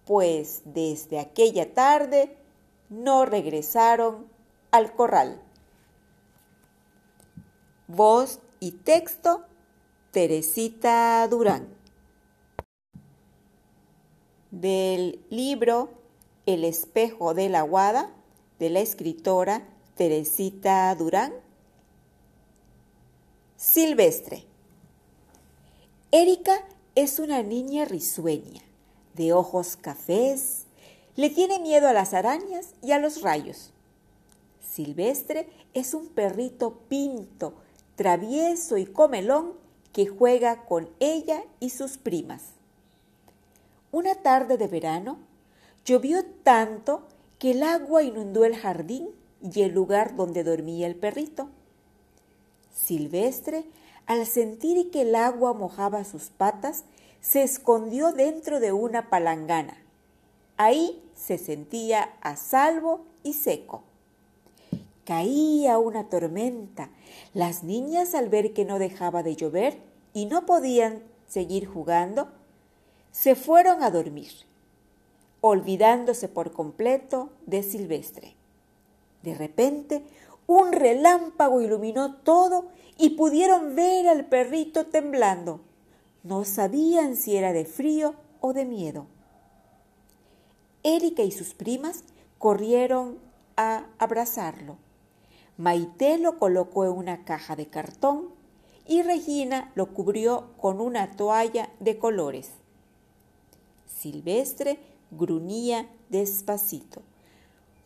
pues 0.06 0.62
desde 0.66 1.20
aquella 1.20 1.74
tarde 1.74 2.38
no 2.90 3.26
regresaron 3.26 4.28
al 4.72 4.94
corral. 4.94 5.42
Voz 7.88 8.40
y 8.60 8.72
texto, 8.72 9.44
Teresita 10.12 11.28
Durán. 11.28 11.75
Del 14.56 15.20
libro 15.30 15.90
El 16.46 16.64
espejo 16.64 17.34
de 17.34 17.50
la 17.50 17.62
guada, 17.64 18.10
de 18.58 18.70
la 18.70 18.80
escritora 18.80 19.68
Teresita 19.98 20.96
Durán. 20.96 21.34
Silvestre. 23.58 24.46
Erika 26.10 26.66
es 26.96 27.20
una 27.20 27.44
niña 27.44 27.84
risueña, 27.84 28.62
de 29.14 29.34
ojos 29.34 29.76
cafés, 29.76 30.64
le 31.18 31.30
tiene 31.30 31.60
miedo 31.60 31.90
a 31.90 31.94
las 31.94 32.14
arañas 32.14 32.76
y 32.82 32.94
a 32.94 33.00
los 33.00 33.24
rayos. 33.24 33.72
Silvestre 34.66 35.50
es 35.74 35.94
un 35.94 36.08
perrito 36.08 36.80
pinto, 36.88 37.56
travieso 37.98 38.78
y 38.78 38.86
comelón 38.86 39.52
que 39.92 40.08
juega 40.08 40.64
con 40.64 40.90
ella 41.02 41.44
y 41.60 41.72
sus 41.72 41.98
primas. 41.98 42.55
Una 43.96 44.16
tarde 44.16 44.58
de 44.58 44.68
verano 44.68 45.20
llovió 45.86 46.26
tanto 46.44 47.04
que 47.40 47.52
el 47.52 47.64
agua 47.64 48.04
inundó 48.04 48.44
el 48.44 48.54
jardín 48.54 49.08
y 49.42 49.62
el 49.62 49.72
lugar 49.72 50.18
donde 50.18 50.44
dormía 50.44 50.86
el 50.86 50.98
perrito. 50.98 51.48
Silvestre, 52.74 53.64
al 54.06 54.26
sentir 54.26 54.92
que 54.92 55.04
el 55.04 55.16
agua 55.16 55.54
mojaba 55.54 56.04
sus 56.04 56.24
patas, 56.24 56.84
se 57.22 57.44
escondió 57.44 58.12
dentro 58.12 58.60
de 58.60 58.74
una 58.74 59.10
palangana. 59.10 59.78
Ahí 60.58 61.02
se 61.16 61.38
sentía 61.38 62.16
a 62.20 62.36
salvo 62.36 63.06
y 63.24 63.32
seco. 63.32 63.84
Caía 65.06 65.78
una 65.78 66.10
tormenta. 66.10 66.90
Las 67.34 67.64
niñas, 67.64 68.14
al 68.14 68.28
ver 68.28 68.52
que 68.52 68.66
no 68.66 68.78
dejaba 68.78 69.24
de 69.24 69.38
llover 69.38 69.78
y 70.14 70.26
no 70.26 70.46
podían 70.46 71.02
seguir 71.30 71.66
jugando, 71.66 72.28
se 73.16 73.36
fueron 73.36 73.82
a 73.82 73.92
dormir, 73.92 74.34
olvidándose 75.40 76.28
por 76.28 76.52
completo 76.52 77.30
de 77.46 77.64
Silvestre. 77.64 78.36
De 79.24 79.34
repente, 79.34 80.06
un 80.48 80.74
relámpago 80.74 81.62
iluminó 81.62 82.18
todo 82.18 82.66
y 82.98 83.12
pudieron 83.12 83.74
ver 83.74 84.10
al 84.10 84.26
perrito 84.26 84.88
temblando. 84.88 85.62
No 86.24 86.44
sabían 86.44 87.16
si 87.16 87.38
era 87.38 87.54
de 87.54 87.64
frío 87.64 88.16
o 88.42 88.52
de 88.52 88.66
miedo. 88.66 89.08
Erika 90.84 91.24
y 91.24 91.32
sus 91.32 91.54
primas 91.54 92.04
corrieron 92.38 93.18
a 93.56 93.86
abrazarlo. 93.98 94.76
Maite 95.56 96.18
lo 96.18 96.38
colocó 96.38 96.84
en 96.84 96.92
una 96.92 97.24
caja 97.24 97.56
de 97.56 97.68
cartón 97.68 98.28
y 98.86 99.04
Regina 99.04 99.72
lo 99.74 99.94
cubrió 99.94 100.50
con 100.58 100.82
una 100.82 101.16
toalla 101.16 101.70
de 101.80 101.98
colores. 101.98 102.52
Silvestre 104.06 104.78
gruñía 105.10 105.90
despacito. 106.10 107.02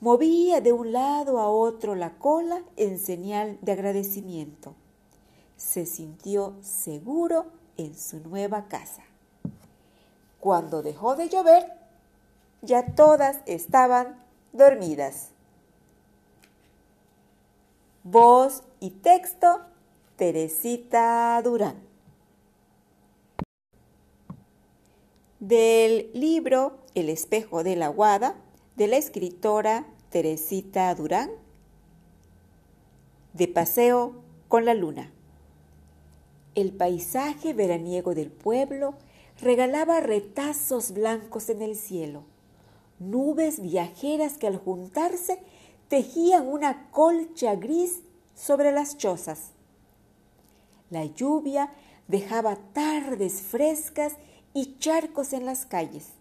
Movía 0.02 0.60
de 0.60 0.74
un 0.74 0.92
lado 0.92 1.40
a 1.40 1.48
otro 1.48 1.96
la 1.96 2.18
cola 2.18 2.62
en 2.76 3.00
señal 3.00 3.58
de 3.62 3.72
agradecimiento. 3.72 4.76
Se 5.56 5.86
sintió 5.86 6.56
seguro 6.60 7.46
en 7.78 7.98
su 7.98 8.20
nueva 8.20 8.68
casa. 8.68 9.04
Cuando 10.42 10.82
dejó 10.82 11.16
de 11.16 11.30
llover, 11.30 11.72
ya 12.64 12.96
todas 12.96 13.38
estaban 13.46 14.22
dormidas. 14.52 15.30
Voz 18.04 18.64
y 18.82 18.90
texto, 18.90 19.62
Teresita 20.18 21.42
Durán. 21.42 21.89
Del 25.40 26.12
libro 26.14 26.80
El 26.96 27.08
espejo 27.08 27.64
de 27.64 27.78
la 27.78 27.88
guada, 27.88 28.36
de 28.76 28.88
la 28.88 28.98
escritora 28.98 29.86
Teresita 30.10 30.94
Durán, 30.94 31.30
de 33.32 33.48
paseo 33.48 34.16
con 34.50 34.66
la 34.66 34.74
luna. 34.74 35.14
El 36.56 36.74
paisaje 36.74 37.54
veraniego 37.54 38.16
del 38.16 38.32
pueblo 38.32 38.96
regalaba 39.40 40.02
retazos 40.02 40.92
blancos 40.92 41.48
en 41.48 41.62
el 41.62 41.78
cielo, 41.78 42.24
nubes 43.00 43.62
viajeras 43.62 44.38
que 44.38 44.48
al 44.48 44.58
juntarse 44.58 45.40
tejían 45.88 46.50
una 46.50 46.90
colcha 46.92 47.56
gris 47.56 48.02
sobre 48.36 48.74
las 48.74 48.98
chozas. 48.98 49.52
La 50.90 51.06
lluvia 51.06 51.72
dejaba 52.10 52.58
tardes 52.74 53.42
frescas 53.42 54.18
y 54.54 54.78
charcos 54.80 55.34
en 55.34 55.46
las 55.46 55.66
calles. 55.66 56.14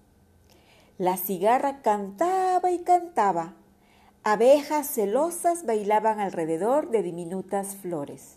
La 0.98 1.16
cigarra 1.16 1.80
cantaba 1.82 2.70
y 2.70 2.80
cantaba. 2.80 3.54
Abejas 4.24 4.86
celosas 4.88 5.64
bailaban 5.64 6.20
alrededor 6.20 6.90
de 6.90 7.02
diminutas 7.02 7.76
flores. 7.76 8.36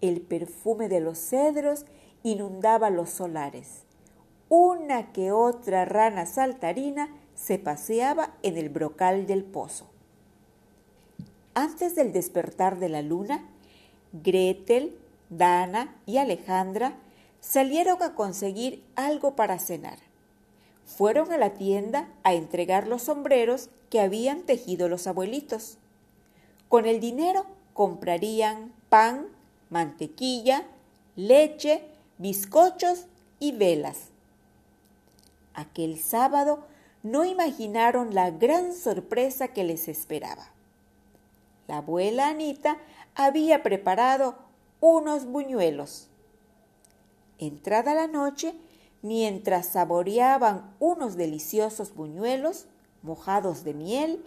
El 0.00 0.20
perfume 0.20 0.88
de 0.88 1.00
los 1.00 1.18
cedros 1.18 1.86
inundaba 2.22 2.90
los 2.90 3.10
solares. 3.10 3.82
Una 4.48 5.12
que 5.12 5.32
otra 5.32 5.84
rana 5.84 6.24
saltarina 6.24 7.08
se 7.34 7.58
paseaba 7.58 8.34
en 8.42 8.56
el 8.56 8.68
brocal 8.68 9.26
del 9.26 9.44
pozo. 9.44 9.86
Antes 11.54 11.96
del 11.96 12.12
despertar 12.12 12.78
de 12.78 12.88
la 12.88 13.02
luna, 13.02 13.44
Gretel, 14.12 14.96
Dana 15.28 15.96
y 16.06 16.18
Alejandra 16.18 16.96
salieron 17.48 18.02
a 18.02 18.14
conseguir 18.14 18.84
algo 18.94 19.34
para 19.34 19.58
cenar. 19.58 19.98
Fueron 20.84 21.32
a 21.32 21.38
la 21.38 21.54
tienda 21.54 22.06
a 22.22 22.34
entregar 22.34 22.86
los 22.86 23.04
sombreros 23.04 23.70
que 23.88 24.02
habían 24.02 24.42
tejido 24.42 24.90
los 24.90 25.06
abuelitos. 25.06 25.78
Con 26.68 26.84
el 26.84 27.00
dinero 27.00 27.46
comprarían 27.72 28.74
pan, 28.90 29.28
mantequilla, 29.70 30.64
leche, 31.16 31.82
bizcochos 32.18 33.06
y 33.40 33.52
velas. 33.52 34.08
Aquel 35.54 35.98
sábado 35.98 36.66
no 37.02 37.24
imaginaron 37.24 38.14
la 38.14 38.30
gran 38.30 38.74
sorpresa 38.74 39.48
que 39.48 39.64
les 39.64 39.88
esperaba. 39.88 40.50
La 41.66 41.78
abuela 41.78 42.28
Anita 42.28 42.76
había 43.14 43.62
preparado 43.62 44.36
unos 44.80 45.24
buñuelos. 45.24 46.08
Entrada 47.38 47.94
la 47.94 48.06
noche, 48.06 48.54
mientras 49.02 49.66
saboreaban 49.68 50.74
unos 50.78 51.16
deliciosos 51.16 51.94
buñuelos 51.94 52.66
mojados 53.02 53.64
de 53.64 53.74
miel, 53.74 54.24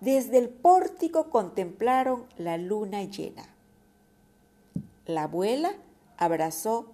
desde 0.00 0.38
el 0.38 0.48
pórtico 0.48 1.30
contemplaron 1.30 2.26
la 2.36 2.56
luna 2.58 3.04
llena. 3.04 3.54
La 5.06 5.24
abuela 5.24 5.72
abrazó 6.16 6.92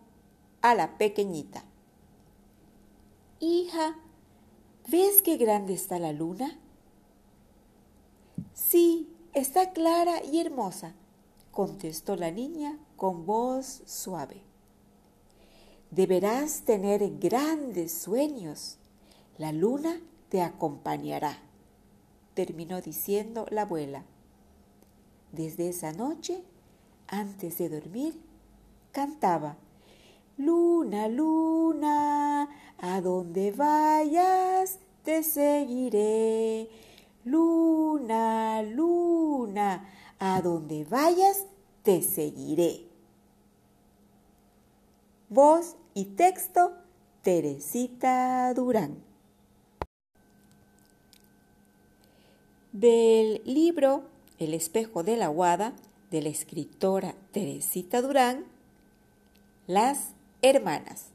a 0.61 0.75
la 0.75 0.99
pequeñita. 0.99 1.65
Hija, 3.41 3.97
¿ves 4.89 5.23
qué 5.23 5.37
grande 5.37 5.75
está 5.75 5.99
la 5.99 6.13
luna? 6.13 6.59
Sí, 8.53 9.09
Está 9.39 9.73
clara 9.73 10.25
y 10.25 10.41
hermosa, 10.41 10.95
contestó 11.53 12.17
la 12.17 12.33
niña 12.33 12.77
con 12.97 13.25
voz 13.25 13.83
suave. 13.87 14.43
Deberás 15.91 16.63
tener 16.63 17.19
grandes 17.19 17.93
sueños. 17.93 18.79
La 19.39 19.53
luna 19.53 20.01
te 20.29 20.43
acompañará, 20.43 21.39
terminó 22.35 22.81
diciendo 22.81 23.47
la 23.51 23.63
abuela. 23.63 24.05
Desde 25.33 25.69
esa 25.69 25.93
noche, 25.93 26.43
antes 27.07 27.59
de 27.59 27.69
dormir, 27.69 28.21
cantaba, 28.93 29.57
Luna, 30.39 31.09
luna, 31.09 32.49
a 32.79 33.01
donde 33.01 33.51
vayas, 33.51 34.79
te 35.03 35.25
seguiré. 35.25 36.69
Luna, 37.25 38.63
luna, 38.63 39.85
a 40.21 40.41
donde 40.41 40.85
vayas 40.85 41.45
te 41.83 42.03
seguiré. 42.03 42.88
Voz 45.31 45.77
y 45.93 46.07
texto, 46.07 46.73
Teresita 47.21 48.51
Durán. 48.55 48.97
Del 52.73 53.43
libro 53.45 54.05
El 54.39 54.55
espejo 54.55 55.03
de 55.03 55.19
la 55.19 55.29
guada 55.29 55.75
de 56.11 56.23
la 56.23 56.31
escritora 56.31 57.15
Teresita 57.33 58.01
Durán, 58.01 58.47
Las 59.67 60.15
hermanas. 60.41 61.09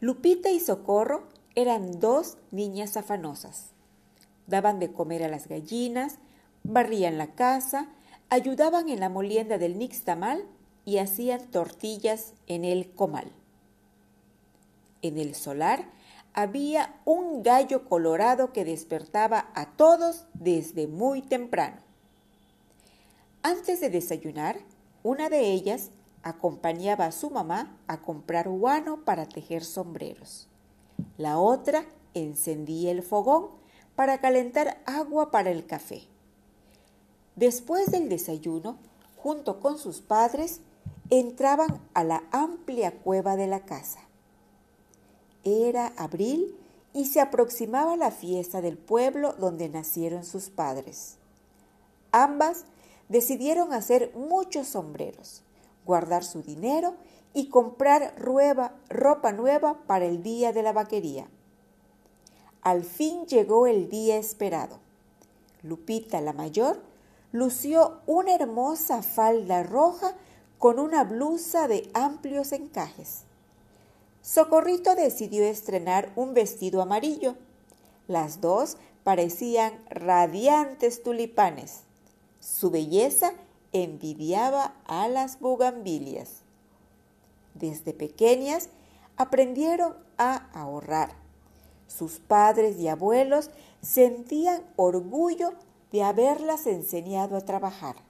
Lupita 0.00 0.50
y 0.50 0.60
Socorro 0.60 1.26
eran 1.54 2.00
dos 2.00 2.36
niñas 2.50 2.98
afanosas. 2.98 3.70
Daban 4.46 4.78
de 4.78 4.92
comer 4.92 5.24
a 5.24 5.28
las 5.28 5.48
gallinas, 5.48 6.18
barrían 6.64 7.16
la 7.16 7.28
casa, 7.34 7.88
ayudaban 8.28 8.90
en 8.90 9.00
la 9.00 9.08
molienda 9.08 9.56
del 9.56 9.78
nixtamal 9.78 10.44
y 10.90 10.98
hacían 10.98 11.52
tortillas 11.52 12.32
en 12.48 12.64
el 12.64 12.90
comal. 12.90 13.30
En 15.02 15.18
el 15.18 15.36
solar 15.36 15.88
había 16.34 17.00
un 17.04 17.44
gallo 17.44 17.88
colorado 17.88 18.52
que 18.52 18.64
despertaba 18.64 19.52
a 19.54 19.76
todos 19.76 20.24
desde 20.34 20.88
muy 20.88 21.22
temprano. 21.22 21.76
Antes 23.44 23.80
de 23.80 23.88
desayunar, 23.88 24.58
una 25.04 25.28
de 25.28 25.52
ellas 25.52 25.90
acompañaba 26.24 27.04
a 27.04 27.12
su 27.12 27.30
mamá 27.30 27.78
a 27.86 28.02
comprar 28.02 28.48
guano 28.48 29.04
para 29.04 29.26
tejer 29.26 29.62
sombreros. 29.62 30.48
La 31.18 31.38
otra 31.38 31.84
encendía 32.14 32.90
el 32.90 33.04
fogón 33.04 33.46
para 33.94 34.20
calentar 34.20 34.82
agua 34.86 35.30
para 35.30 35.52
el 35.52 35.66
café. 35.66 36.02
Después 37.36 37.92
del 37.92 38.08
desayuno, 38.08 38.76
junto 39.16 39.60
con 39.60 39.78
sus 39.78 40.00
padres, 40.00 40.62
entraban 41.10 41.80
a 41.92 42.04
la 42.04 42.22
amplia 42.30 42.92
cueva 42.92 43.36
de 43.36 43.46
la 43.46 43.64
casa. 43.64 44.00
Era 45.44 45.92
abril 45.96 46.56
y 46.92 47.06
se 47.06 47.20
aproximaba 47.20 47.96
la 47.96 48.10
fiesta 48.10 48.60
del 48.60 48.78
pueblo 48.78 49.32
donde 49.34 49.68
nacieron 49.68 50.24
sus 50.24 50.50
padres. 50.50 51.16
Ambas 52.12 52.64
decidieron 53.08 53.72
hacer 53.72 54.12
muchos 54.14 54.68
sombreros, 54.68 55.42
guardar 55.84 56.24
su 56.24 56.42
dinero 56.42 56.94
y 57.34 57.48
comprar 57.48 58.14
ropa 58.18 59.32
nueva 59.32 59.78
para 59.86 60.06
el 60.06 60.22
día 60.22 60.52
de 60.52 60.62
la 60.62 60.72
vaquería. 60.72 61.28
Al 62.62 62.84
fin 62.84 63.26
llegó 63.26 63.66
el 63.66 63.88
día 63.88 64.16
esperado. 64.16 64.78
Lupita, 65.62 66.20
la 66.20 66.32
mayor, 66.32 66.80
lució 67.32 68.00
una 68.06 68.34
hermosa 68.34 69.02
falda 69.02 69.62
roja 69.62 70.14
con 70.60 70.78
una 70.78 71.04
blusa 71.04 71.68
de 71.68 71.90
amplios 71.94 72.52
encajes. 72.52 73.22
Socorrito 74.20 74.94
decidió 74.94 75.42
estrenar 75.42 76.12
un 76.16 76.34
vestido 76.34 76.82
amarillo. 76.82 77.34
Las 78.06 78.42
dos 78.42 78.76
parecían 79.02 79.72
radiantes 79.88 81.02
tulipanes. 81.02 81.80
Su 82.40 82.70
belleza 82.70 83.32
envidiaba 83.72 84.74
a 84.84 85.08
las 85.08 85.40
bugambilias. 85.40 86.42
Desde 87.54 87.94
pequeñas 87.94 88.68
aprendieron 89.16 89.96
a 90.18 90.50
ahorrar. 90.52 91.14
Sus 91.88 92.18
padres 92.18 92.76
y 92.76 92.88
abuelos 92.88 93.48
sentían 93.80 94.62
orgullo 94.76 95.54
de 95.90 96.02
haberlas 96.02 96.66
enseñado 96.66 97.38
a 97.38 97.46
trabajar. 97.46 98.09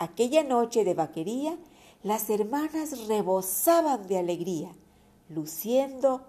Aquella 0.00 0.42
noche 0.42 0.82
de 0.82 0.94
vaquería, 0.94 1.58
las 2.02 2.30
hermanas 2.30 3.06
rebosaban 3.06 4.08
de 4.08 4.16
alegría, 4.16 4.72
luciendo 5.28 6.22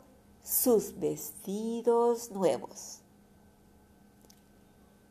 sus 0.44 1.00
vestidos 1.00 2.32
nuevos. 2.32 3.00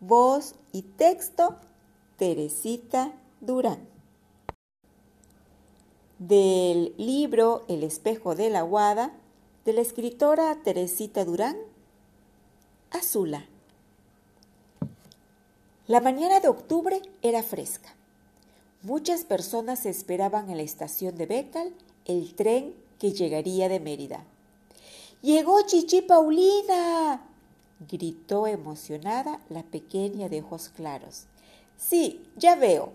Voz 0.00 0.56
y 0.72 0.82
texto, 0.82 1.56
Teresita 2.18 3.14
Durán. 3.40 3.88
Del 6.18 6.92
libro 6.98 7.64
El 7.66 7.82
espejo 7.82 8.34
de 8.34 8.50
la 8.50 8.60
Guada, 8.60 9.14
de 9.64 9.72
la 9.72 9.80
escritora 9.80 10.54
Teresita 10.62 11.24
Durán, 11.24 11.56
Azula. 12.90 13.46
La 15.86 16.02
mañana 16.02 16.40
de 16.40 16.48
octubre 16.48 17.00
era 17.22 17.42
fresca. 17.42 17.94
Muchas 18.82 19.24
personas 19.24 19.84
esperaban 19.84 20.48
en 20.48 20.56
la 20.56 20.62
estación 20.62 21.14
de 21.16 21.26
Becal 21.26 21.74
el 22.06 22.34
tren 22.34 22.74
que 22.98 23.12
llegaría 23.12 23.68
de 23.68 23.78
Mérida. 23.78 24.24
¡Llegó 25.20 25.60
Chichi 25.66 26.00
Paulina! 26.00 27.20
gritó 27.90 28.46
emocionada 28.46 29.40
la 29.50 29.62
pequeña 29.64 30.30
de 30.30 30.40
ojos 30.40 30.70
claros. 30.70 31.26
Sí, 31.76 32.26
ya 32.36 32.56
veo. 32.56 32.94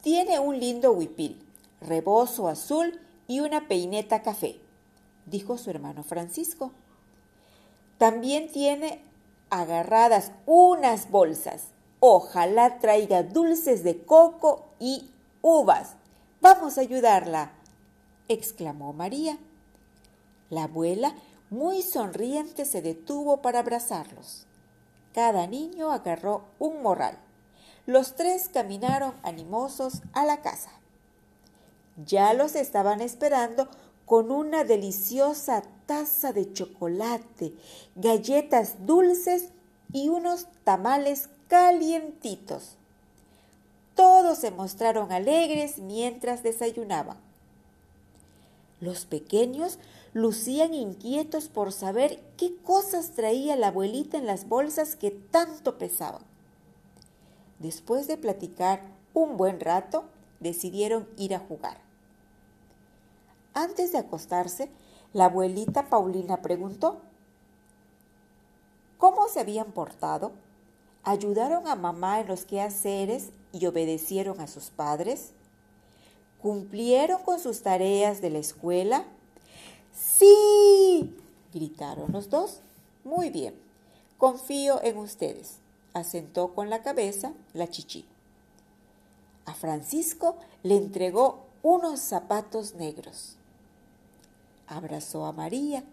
Tiene 0.00 0.38
un 0.38 0.58
lindo 0.58 0.92
huipil, 0.92 1.38
rebozo 1.82 2.48
azul 2.48 2.98
y 3.28 3.40
una 3.40 3.68
peineta 3.68 4.22
café, 4.22 4.58
dijo 5.26 5.58
su 5.58 5.68
hermano 5.68 6.02
Francisco. 6.02 6.72
También 7.98 8.50
tiene 8.50 9.02
agarradas 9.50 10.32
unas 10.46 11.10
bolsas. 11.10 11.64
Ojalá 12.00 12.78
traiga 12.78 13.22
dulces 13.22 13.84
de 13.84 14.02
coco 14.02 14.64
y 14.78 15.10
uvas. 15.46 15.94
Vamos 16.40 16.76
a 16.76 16.80
ayudarla, 16.80 17.52
exclamó 18.26 18.92
María. 18.92 19.38
La 20.50 20.64
abuela, 20.64 21.14
muy 21.50 21.82
sonriente, 21.82 22.64
se 22.64 22.82
detuvo 22.82 23.42
para 23.42 23.60
abrazarlos. 23.60 24.44
Cada 25.14 25.46
niño 25.46 25.92
agarró 25.92 26.42
un 26.58 26.82
morral. 26.82 27.16
Los 27.86 28.16
tres 28.16 28.48
caminaron 28.48 29.14
animosos 29.22 30.02
a 30.12 30.24
la 30.24 30.42
casa. 30.42 30.72
Ya 32.04 32.34
los 32.34 32.56
estaban 32.56 33.00
esperando 33.00 33.68
con 34.04 34.32
una 34.32 34.64
deliciosa 34.64 35.62
taza 35.86 36.32
de 36.32 36.52
chocolate, 36.52 37.54
galletas 37.94 38.84
dulces 38.84 39.50
y 39.92 40.08
unos 40.08 40.48
tamales 40.64 41.28
calientitos. 41.46 42.75
Todos 43.96 44.38
se 44.38 44.52
mostraron 44.52 45.10
alegres 45.10 45.78
mientras 45.78 46.44
desayunaban. 46.44 47.16
Los 48.78 49.06
pequeños 49.06 49.78
lucían 50.12 50.74
inquietos 50.74 51.48
por 51.48 51.72
saber 51.72 52.22
qué 52.36 52.54
cosas 52.62 53.12
traía 53.12 53.56
la 53.56 53.68
abuelita 53.68 54.18
en 54.18 54.26
las 54.26 54.48
bolsas 54.48 54.96
que 54.96 55.10
tanto 55.10 55.78
pesaban. 55.78 56.22
Después 57.58 58.06
de 58.06 58.18
platicar 58.18 58.82
un 59.14 59.38
buen 59.38 59.60
rato, 59.60 60.04
decidieron 60.40 61.08
ir 61.16 61.34
a 61.34 61.38
jugar. 61.38 61.78
Antes 63.54 63.92
de 63.92 63.98
acostarse, 63.98 64.70
la 65.14 65.26
abuelita 65.26 65.88
Paulina 65.88 66.42
preguntó, 66.42 67.00
¿cómo 68.98 69.28
se 69.28 69.40
habían 69.40 69.72
portado? 69.72 70.32
¿Ayudaron 71.02 71.66
a 71.66 71.76
mamá 71.76 72.20
en 72.20 72.28
los 72.28 72.44
quehaceres 72.44 73.30
y 73.56 73.66
obedecieron 73.66 74.40
a 74.40 74.46
sus 74.46 74.70
padres? 74.70 75.32
¿Cumplieron 76.40 77.22
con 77.22 77.40
sus 77.40 77.62
tareas 77.62 78.20
de 78.20 78.30
la 78.30 78.38
escuela? 78.38 79.04
Sí, 79.94 81.16
gritaron 81.52 82.12
los 82.12 82.28
dos. 82.28 82.60
Muy 83.04 83.30
bien, 83.30 83.54
confío 84.18 84.82
en 84.82 84.98
ustedes, 84.98 85.58
asentó 85.94 86.54
con 86.54 86.70
la 86.70 86.82
cabeza 86.82 87.32
la 87.54 87.68
chichi. 87.68 88.04
A 89.44 89.54
Francisco 89.54 90.36
le 90.62 90.76
entregó 90.76 91.44
unos 91.62 92.00
zapatos 92.00 92.74
negros. 92.74 93.36
Abrazó 94.66 95.24
a 95.24 95.32
María. 95.32 95.84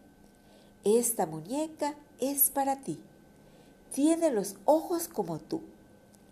Esta 0.84 1.26
muñeca 1.26 1.96
es 2.20 2.50
para 2.50 2.78
ti 2.78 3.00
tiene 3.94 4.32
los 4.32 4.56
ojos 4.66 5.08
como 5.08 5.38
tú. 5.40 5.62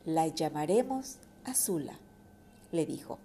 La 0.05 0.27
llamaremos 0.27 1.17
Azula, 1.45 1.93
le 2.71 2.85
dijo. 2.85 3.19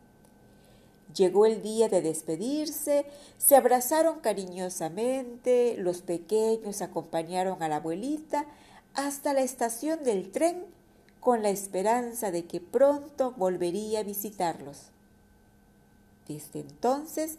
Llegó 1.15 1.47
el 1.47 1.63
día 1.63 1.89
de 1.89 2.03
despedirse, 2.03 3.07
se 3.39 3.57
abrazaron 3.57 4.21
cariñosamente, 4.21 5.77
los 5.79 6.03
pequeños 6.03 6.83
acompañaron 6.83 7.63
a 7.63 7.69
la 7.69 7.77
abuelita 7.77 8.45
hasta 8.95 9.33
la 9.33 9.41
estación 9.41 10.03
del 10.05 10.31
tren 10.31 10.65
con 11.21 11.43
la 11.43 11.51
esperanza 11.51 12.31
de 12.31 12.45
que 12.45 12.61
pronto 12.61 13.33
volvería 13.33 14.01
a 14.01 14.05
visitarlos. 14.05 14.91
Desde 16.29 16.61
entonces, 16.61 17.39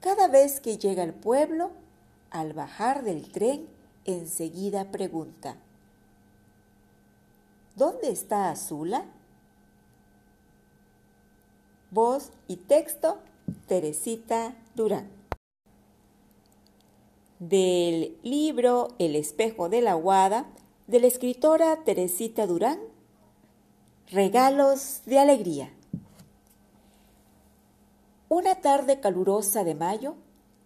cada 0.00 0.28
vez 0.28 0.60
que 0.60 0.78
llega 0.78 1.02
al 1.02 1.14
pueblo, 1.14 1.70
al 2.30 2.52
bajar 2.52 3.02
del 3.02 3.32
tren, 3.32 3.66
enseguida 4.04 4.90
pregunta, 4.92 5.56
¿Dónde 7.78 8.10
está 8.10 8.50
Azula? 8.50 9.04
Voz 11.92 12.32
y 12.48 12.56
texto, 12.56 13.18
Teresita 13.68 14.56
Durán. 14.74 15.08
del 17.38 18.18
libro 18.24 18.88
El 18.98 19.14
espejo 19.14 19.68
de 19.68 19.80
la 19.80 19.94
Guada 19.94 20.46
de 20.88 20.98
la 20.98 21.06
escritora 21.06 21.84
Teresita 21.84 22.48
Durán, 22.48 22.80
Regalos 24.08 25.02
de 25.06 25.20
Alegría. 25.20 25.72
Una 28.28 28.56
tarde 28.56 28.98
calurosa 28.98 29.62
de 29.62 29.76
mayo, 29.76 30.16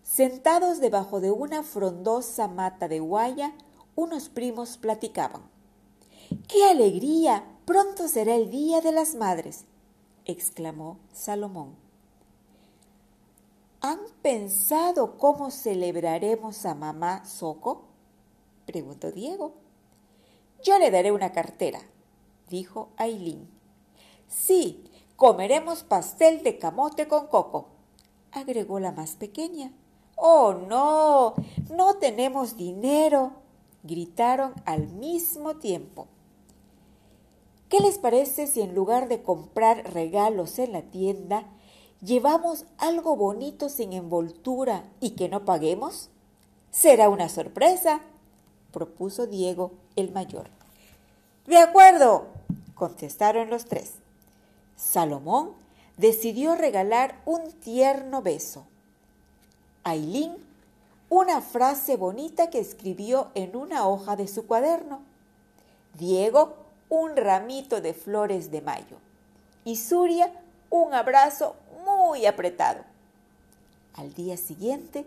sentados 0.02 0.80
debajo 0.80 1.20
de 1.20 1.30
una 1.30 1.62
frondosa 1.62 2.48
mata 2.48 2.88
de 2.88 3.00
guaya, 3.00 3.52
unos 3.96 4.30
primos 4.30 4.78
platicaban. 4.78 5.51
¡Qué 6.48 6.64
alegría! 6.64 7.44
Pronto 7.64 8.08
será 8.08 8.34
el 8.34 8.50
Día 8.50 8.80
de 8.80 8.92
las 8.92 9.14
Madres, 9.14 9.64
exclamó 10.24 10.98
Salomón. 11.12 11.76
¿Han 13.80 13.98
pensado 14.20 15.16
cómo 15.16 15.50
celebraremos 15.50 16.66
a 16.66 16.74
mamá 16.74 17.24
Soco? 17.24 17.84
preguntó 18.66 19.10
Diego. 19.10 19.54
Yo 20.62 20.78
le 20.78 20.90
daré 20.90 21.12
una 21.12 21.32
cartera, 21.32 21.80
dijo 22.48 22.90
Ailín. 22.96 23.48
Sí, 24.28 24.84
comeremos 25.16 25.82
pastel 25.82 26.42
de 26.42 26.58
camote 26.58 27.08
con 27.08 27.26
coco, 27.26 27.68
agregó 28.30 28.78
la 28.80 28.92
más 28.92 29.16
pequeña. 29.16 29.72
Oh, 30.16 30.52
no, 30.54 31.34
no 31.70 31.94
tenemos 31.98 32.56
dinero, 32.56 33.32
gritaron 33.82 34.52
al 34.64 34.88
mismo 34.88 35.56
tiempo. 35.56 36.06
¿Qué 37.68 37.80
les 37.80 37.98
parece 37.98 38.46
si 38.46 38.60
en 38.60 38.74
lugar 38.74 39.08
de 39.08 39.22
comprar 39.22 39.92
regalos 39.92 40.58
en 40.58 40.72
la 40.72 40.82
tienda, 40.82 41.44
llevamos 42.02 42.66
algo 42.78 43.16
bonito 43.16 43.68
sin 43.68 43.92
envoltura 43.92 44.84
y 45.00 45.10
que 45.10 45.28
no 45.28 45.44
paguemos? 45.44 46.10
Será 46.70 47.08
una 47.08 47.28
sorpresa, 47.28 48.00
propuso 48.72 49.26
Diego 49.26 49.72
el 49.96 50.12
mayor. 50.12 50.50
De 51.46 51.58
acuerdo, 51.58 52.26
contestaron 52.74 53.50
los 53.50 53.64
tres. 53.64 53.94
Salomón 54.76 55.52
decidió 55.96 56.54
regalar 56.54 57.20
un 57.24 57.52
tierno 57.52 58.22
beso. 58.22 58.64
Ailín, 59.84 60.36
una 61.12 61.42
frase 61.42 61.98
bonita 61.98 62.48
que 62.48 62.58
escribió 62.58 63.32
en 63.34 63.54
una 63.54 63.86
hoja 63.86 64.16
de 64.16 64.26
su 64.26 64.46
cuaderno. 64.46 65.02
Diego, 65.98 66.54
un 66.88 67.16
ramito 67.18 67.82
de 67.82 67.92
flores 67.92 68.50
de 68.50 68.62
mayo. 68.62 68.96
Y 69.62 69.76
Suria, 69.76 70.32
un 70.70 70.94
abrazo 70.94 71.54
muy 71.84 72.24
apretado. 72.24 72.80
Al 73.94 74.14
día 74.14 74.38
siguiente, 74.38 75.04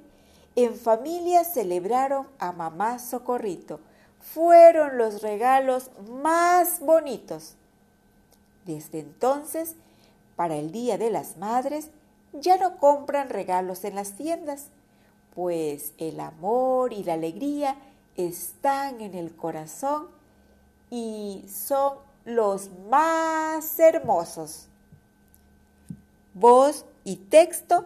en 0.55 0.75
familia 0.75 1.43
celebraron 1.43 2.27
a 2.37 2.51
mamá 2.51 2.99
Socorrito. 2.99 3.79
Fueron 4.19 4.99
los 4.99 5.23
regalos 5.23 5.89
más 6.21 6.81
bonitos. 6.81 7.55
Desde 8.63 8.99
entonces, 8.99 9.73
para 10.35 10.55
el 10.55 10.71
Día 10.71 10.99
de 10.99 11.09
las 11.09 11.37
Madres, 11.37 11.89
ya 12.31 12.57
no 12.57 12.77
compran 12.77 13.29
regalos 13.29 13.83
en 13.85 13.95
las 13.95 14.11
tiendas, 14.11 14.67
pues 15.35 15.93
el 15.97 16.19
amor 16.21 16.93
y 16.93 17.03
la 17.03 17.13
alegría 17.13 17.75
están 18.15 19.01
en 19.01 19.13
el 19.13 19.35
corazón 19.35 20.07
y 20.89 21.43
son 21.47 21.97
los 22.23 22.69
más 22.89 23.77
hermosos. 23.77 24.67
Voz 26.33 26.85
y 27.03 27.17
texto, 27.17 27.85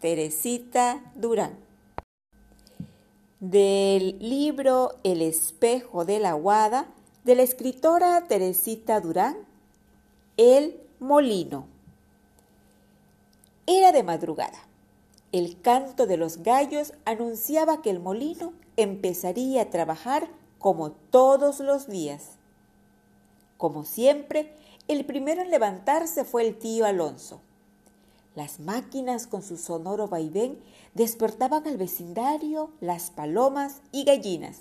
Teresita 0.00 1.00
Durán. 1.14 1.56
Del 3.40 4.18
libro 4.18 4.96
El 5.04 5.22
espejo 5.22 6.04
de 6.04 6.18
la 6.18 6.32
Guada, 6.32 6.88
de 7.24 7.36
la 7.36 7.42
escritora 7.42 8.26
Teresita 8.26 9.00
Durán, 9.00 9.36
El 10.36 10.80
Molino. 10.98 11.66
Era 13.66 13.92
de 13.92 14.02
madrugada. 14.02 14.67
El 15.30 15.60
canto 15.60 16.06
de 16.06 16.16
los 16.16 16.38
gallos 16.38 16.94
anunciaba 17.04 17.82
que 17.82 17.90
el 17.90 18.00
molino 18.00 18.54
empezaría 18.78 19.60
a 19.60 19.70
trabajar 19.70 20.28
como 20.58 20.92
todos 20.92 21.60
los 21.60 21.86
días. 21.86 22.38
Como 23.58 23.84
siempre, 23.84 24.54
el 24.88 25.04
primero 25.04 25.42
en 25.42 25.50
levantarse 25.50 26.24
fue 26.24 26.46
el 26.46 26.58
tío 26.58 26.86
Alonso. 26.86 27.42
Las 28.34 28.58
máquinas 28.58 29.26
con 29.26 29.42
su 29.42 29.58
sonoro 29.58 30.08
vaivén 30.08 30.58
despertaban 30.94 31.66
al 31.66 31.76
vecindario, 31.76 32.70
las 32.80 33.10
palomas 33.10 33.82
y 33.92 34.04
gallinas. 34.04 34.60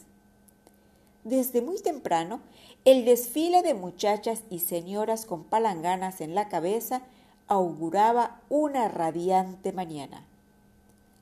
Desde 1.24 1.62
muy 1.62 1.82
temprano, 1.82 2.42
el 2.84 3.06
desfile 3.06 3.62
de 3.62 3.74
muchachas 3.74 4.44
y 4.50 4.60
señoras 4.60 5.26
con 5.26 5.46
palanganas 5.46 6.20
en 6.20 6.36
la 6.36 6.50
cabeza 6.50 7.04
auguraba 7.48 8.42
una 8.50 8.90
radiante 8.90 9.72
mañana. 9.72 10.26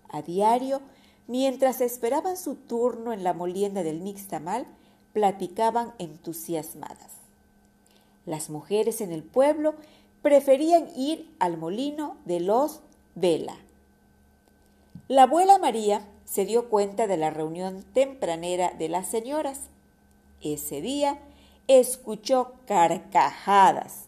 A 0.10 0.22
diario, 0.22 0.82
mientras 1.28 1.82
esperaban 1.82 2.38
su 2.38 2.56
turno 2.56 3.13
en 3.13 3.24
la 3.24 3.34
molienda 3.34 3.84
del 3.84 4.04
Nixtamal, 4.04 4.65
platicaban 5.13 5.94
entusiasmadas. 5.98 7.13
Las 8.26 8.50
mujeres 8.50 9.02
en 9.02 9.12
el 9.12 9.24
pueblo 9.24 9.76
preferían 10.22 10.89
ir 10.96 11.32
al 11.39 11.58
molino 11.58 12.18
de 12.26 12.39
los 12.39 12.82
Vela. 13.13 13.56
La 15.08 15.24
abuela 15.24 15.60
María 15.60 16.06
se 16.26 16.46
dio 16.46 16.70
cuenta 16.70 17.06
de 17.08 17.18
la 17.18 17.30
reunión 17.30 17.86
tempranera 17.94 18.72
de 18.72 18.89
las 18.89 19.08
señoras. 19.08 19.62
Ese 20.41 20.82
día 20.82 21.20
escuchó 21.68 22.54
carcajadas. 22.65 24.06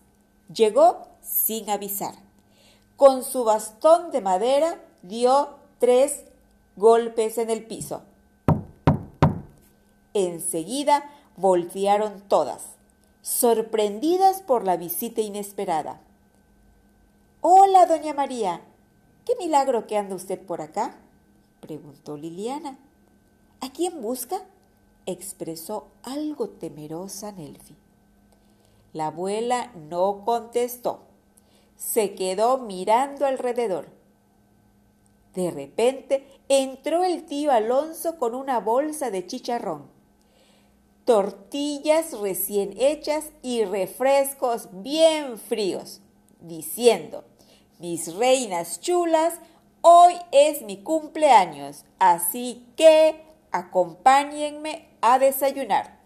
Llegó 0.54 1.08
sin 1.22 1.70
avisar. 1.70 2.16
Con 2.96 3.24
su 3.24 3.44
bastón 3.44 4.12
de 4.12 4.22
madera 4.22 4.82
dio 5.04 5.57
tres 5.80 6.24
golpes 6.76 7.38
en 7.38 7.50
el 7.50 7.66
piso. 7.66 8.02
Enseguida 10.14 11.10
voltearon 11.36 12.22
todas, 12.28 12.64
sorprendidas 13.22 14.42
por 14.42 14.64
la 14.64 14.78
visita 14.78 15.22
inesperada. 15.22 16.02
Hola, 17.42 17.86
doña 17.86 18.14
María. 18.14 18.62
¿Qué 19.26 19.36
milagro 19.36 19.86
que 19.86 19.98
anda 19.98 20.16
usted 20.16 20.40
por 20.40 20.62
acá? 20.62 20.96
preguntó 21.62 22.18
Liliana. 22.18 22.80
¿A 23.62 23.70
quién 23.72 24.02
busca? 24.02 24.44
expresó 25.06 25.88
algo 26.04 26.50
temerosa 26.50 27.32
Nelfi. 27.32 27.76
La 28.94 29.08
abuela 29.08 29.72
no 29.76 30.24
contestó. 30.26 31.02
Se 31.76 32.16
quedó 32.16 32.58
mirando 32.58 33.26
alrededor. 33.26 33.97
De 35.38 35.52
repente 35.52 36.26
entró 36.50 37.04
el 37.04 37.28
tío 37.28 37.52
Alonso 37.52 38.18
con 38.18 38.34
una 38.34 38.60
bolsa 38.60 39.12
de 39.12 39.28
chicharrón, 39.28 39.88
tortillas 41.06 42.20
recién 42.20 42.74
hechas 42.76 43.30
y 43.44 43.64
refrescos 43.64 44.68
bien 44.72 45.38
fríos 45.38 46.02
diciendo, 46.40 47.24
mis 47.78 48.16
reinas 48.16 48.82
chulas, 48.82 49.36
hoy 49.82 50.16
es 50.32 50.64
mi 50.64 50.82
cumpleaños, 50.82 51.86
así 52.00 52.66
que 52.76 53.24
acompáñenme 53.52 54.90
a 55.02 55.20
desayunar. 55.20 56.00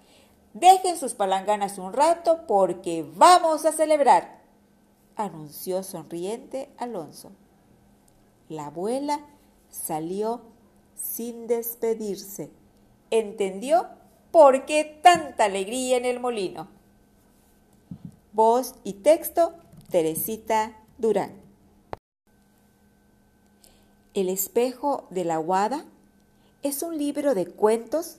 Dejen 0.54 0.98
sus 0.98 1.14
palanganas 1.14 1.78
un 1.78 1.94
rato 1.94 2.46
porque 2.48 3.10
vamos 3.16 3.64
a 3.64 3.72
celebrar, 3.72 4.42
anunció 5.16 5.84
sonriente 5.84 6.70
Alonso. 6.78 7.32
La 8.52 8.66
abuela 8.66 9.22
salió 9.70 10.42
sin 10.94 11.48
despedirse. 11.48 12.52
Entendió 13.10 13.88
por 14.32 14.66
qué 14.66 15.00
tanta 15.02 15.46
alegría 15.46 15.96
en 15.96 16.04
el 16.04 16.20
molino. 16.20 16.68
Voz 18.34 18.76
y 18.84 18.92
texto 18.92 19.54
Teresita 19.90 20.78
Durán. 20.98 21.32
El 24.14 24.28
espejo 24.28 25.08
de 25.12 25.24
la 25.24 25.38
Guada 25.38 25.86
es 26.62 26.84
un 26.84 26.98
libro 26.98 27.36
de 27.36 27.46
cuentos 27.46 28.18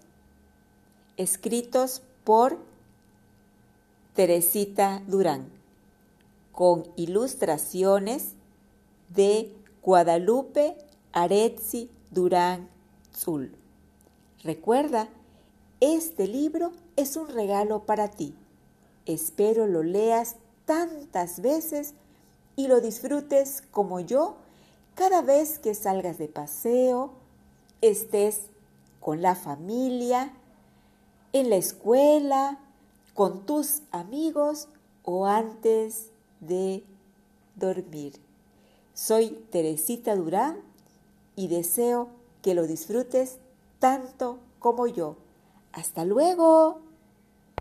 escritos 1.18 2.00
por 2.24 2.58
Teresita 4.14 5.02
Durán, 5.06 5.52
con 6.52 6.90
ilustraciones 6.96 8.32
de 9.10 9.54
Guadalupe 9.82 10.76
Aretzi 11.12 11.90
Durán 12.12 12.68
Zul. 13.12 13.56
Recuerda, 14.44 15.08
este 15.80 16.28
libro 16.28 16.70
es 16.94 17.16
un 17.16 17.26
regalo 17.26 17.84
para 17.84 18.06
ti. 18.06 18.32
Espero 19.06 19.66
lo 19.66 19.82
leas 19.82 20.36
tantas 20.66 21.40
veces 21.40 21.94
y 22.54 22.68
lo 22.68 22.80
disfrutes 22.80 23.64
como 23.72 23.98
yo 23.98 24.36
cada 24.94 25.20
vez 25.20 25.58
que 25.58 25.74
salgas 25.74 26.16
de 26.16 26.28
paseo, 26.28 27.14
estés 27.80 28.42
con 29.00 29.20
la 29.20 29.34
familia, 29.34 30.32
en 31.32 31.50
la 31.50 31.56
escuela, 31.56 32.60
con 33.14 33.46
tus 33.46 33.82
amigos 33.90 34.68
o 35.02 35.26
antes 35.26 36.10
de 36.38 36.84
dormir. 37.56 38.21
Soy 39.04 39.30
Teresita 39.50 40.14
Durán 40.14 40.58
y 41.34 41.48
deseo 41.48 42.10
que 42.40 42.54
lo 42.54 42.68
disfrutes 42.68 43.38
tanto 43.80 44.38
como 44.60 44.86
yo. 44.86 45.16
Hasta 45.72 46.04
luego. 46.04 46.78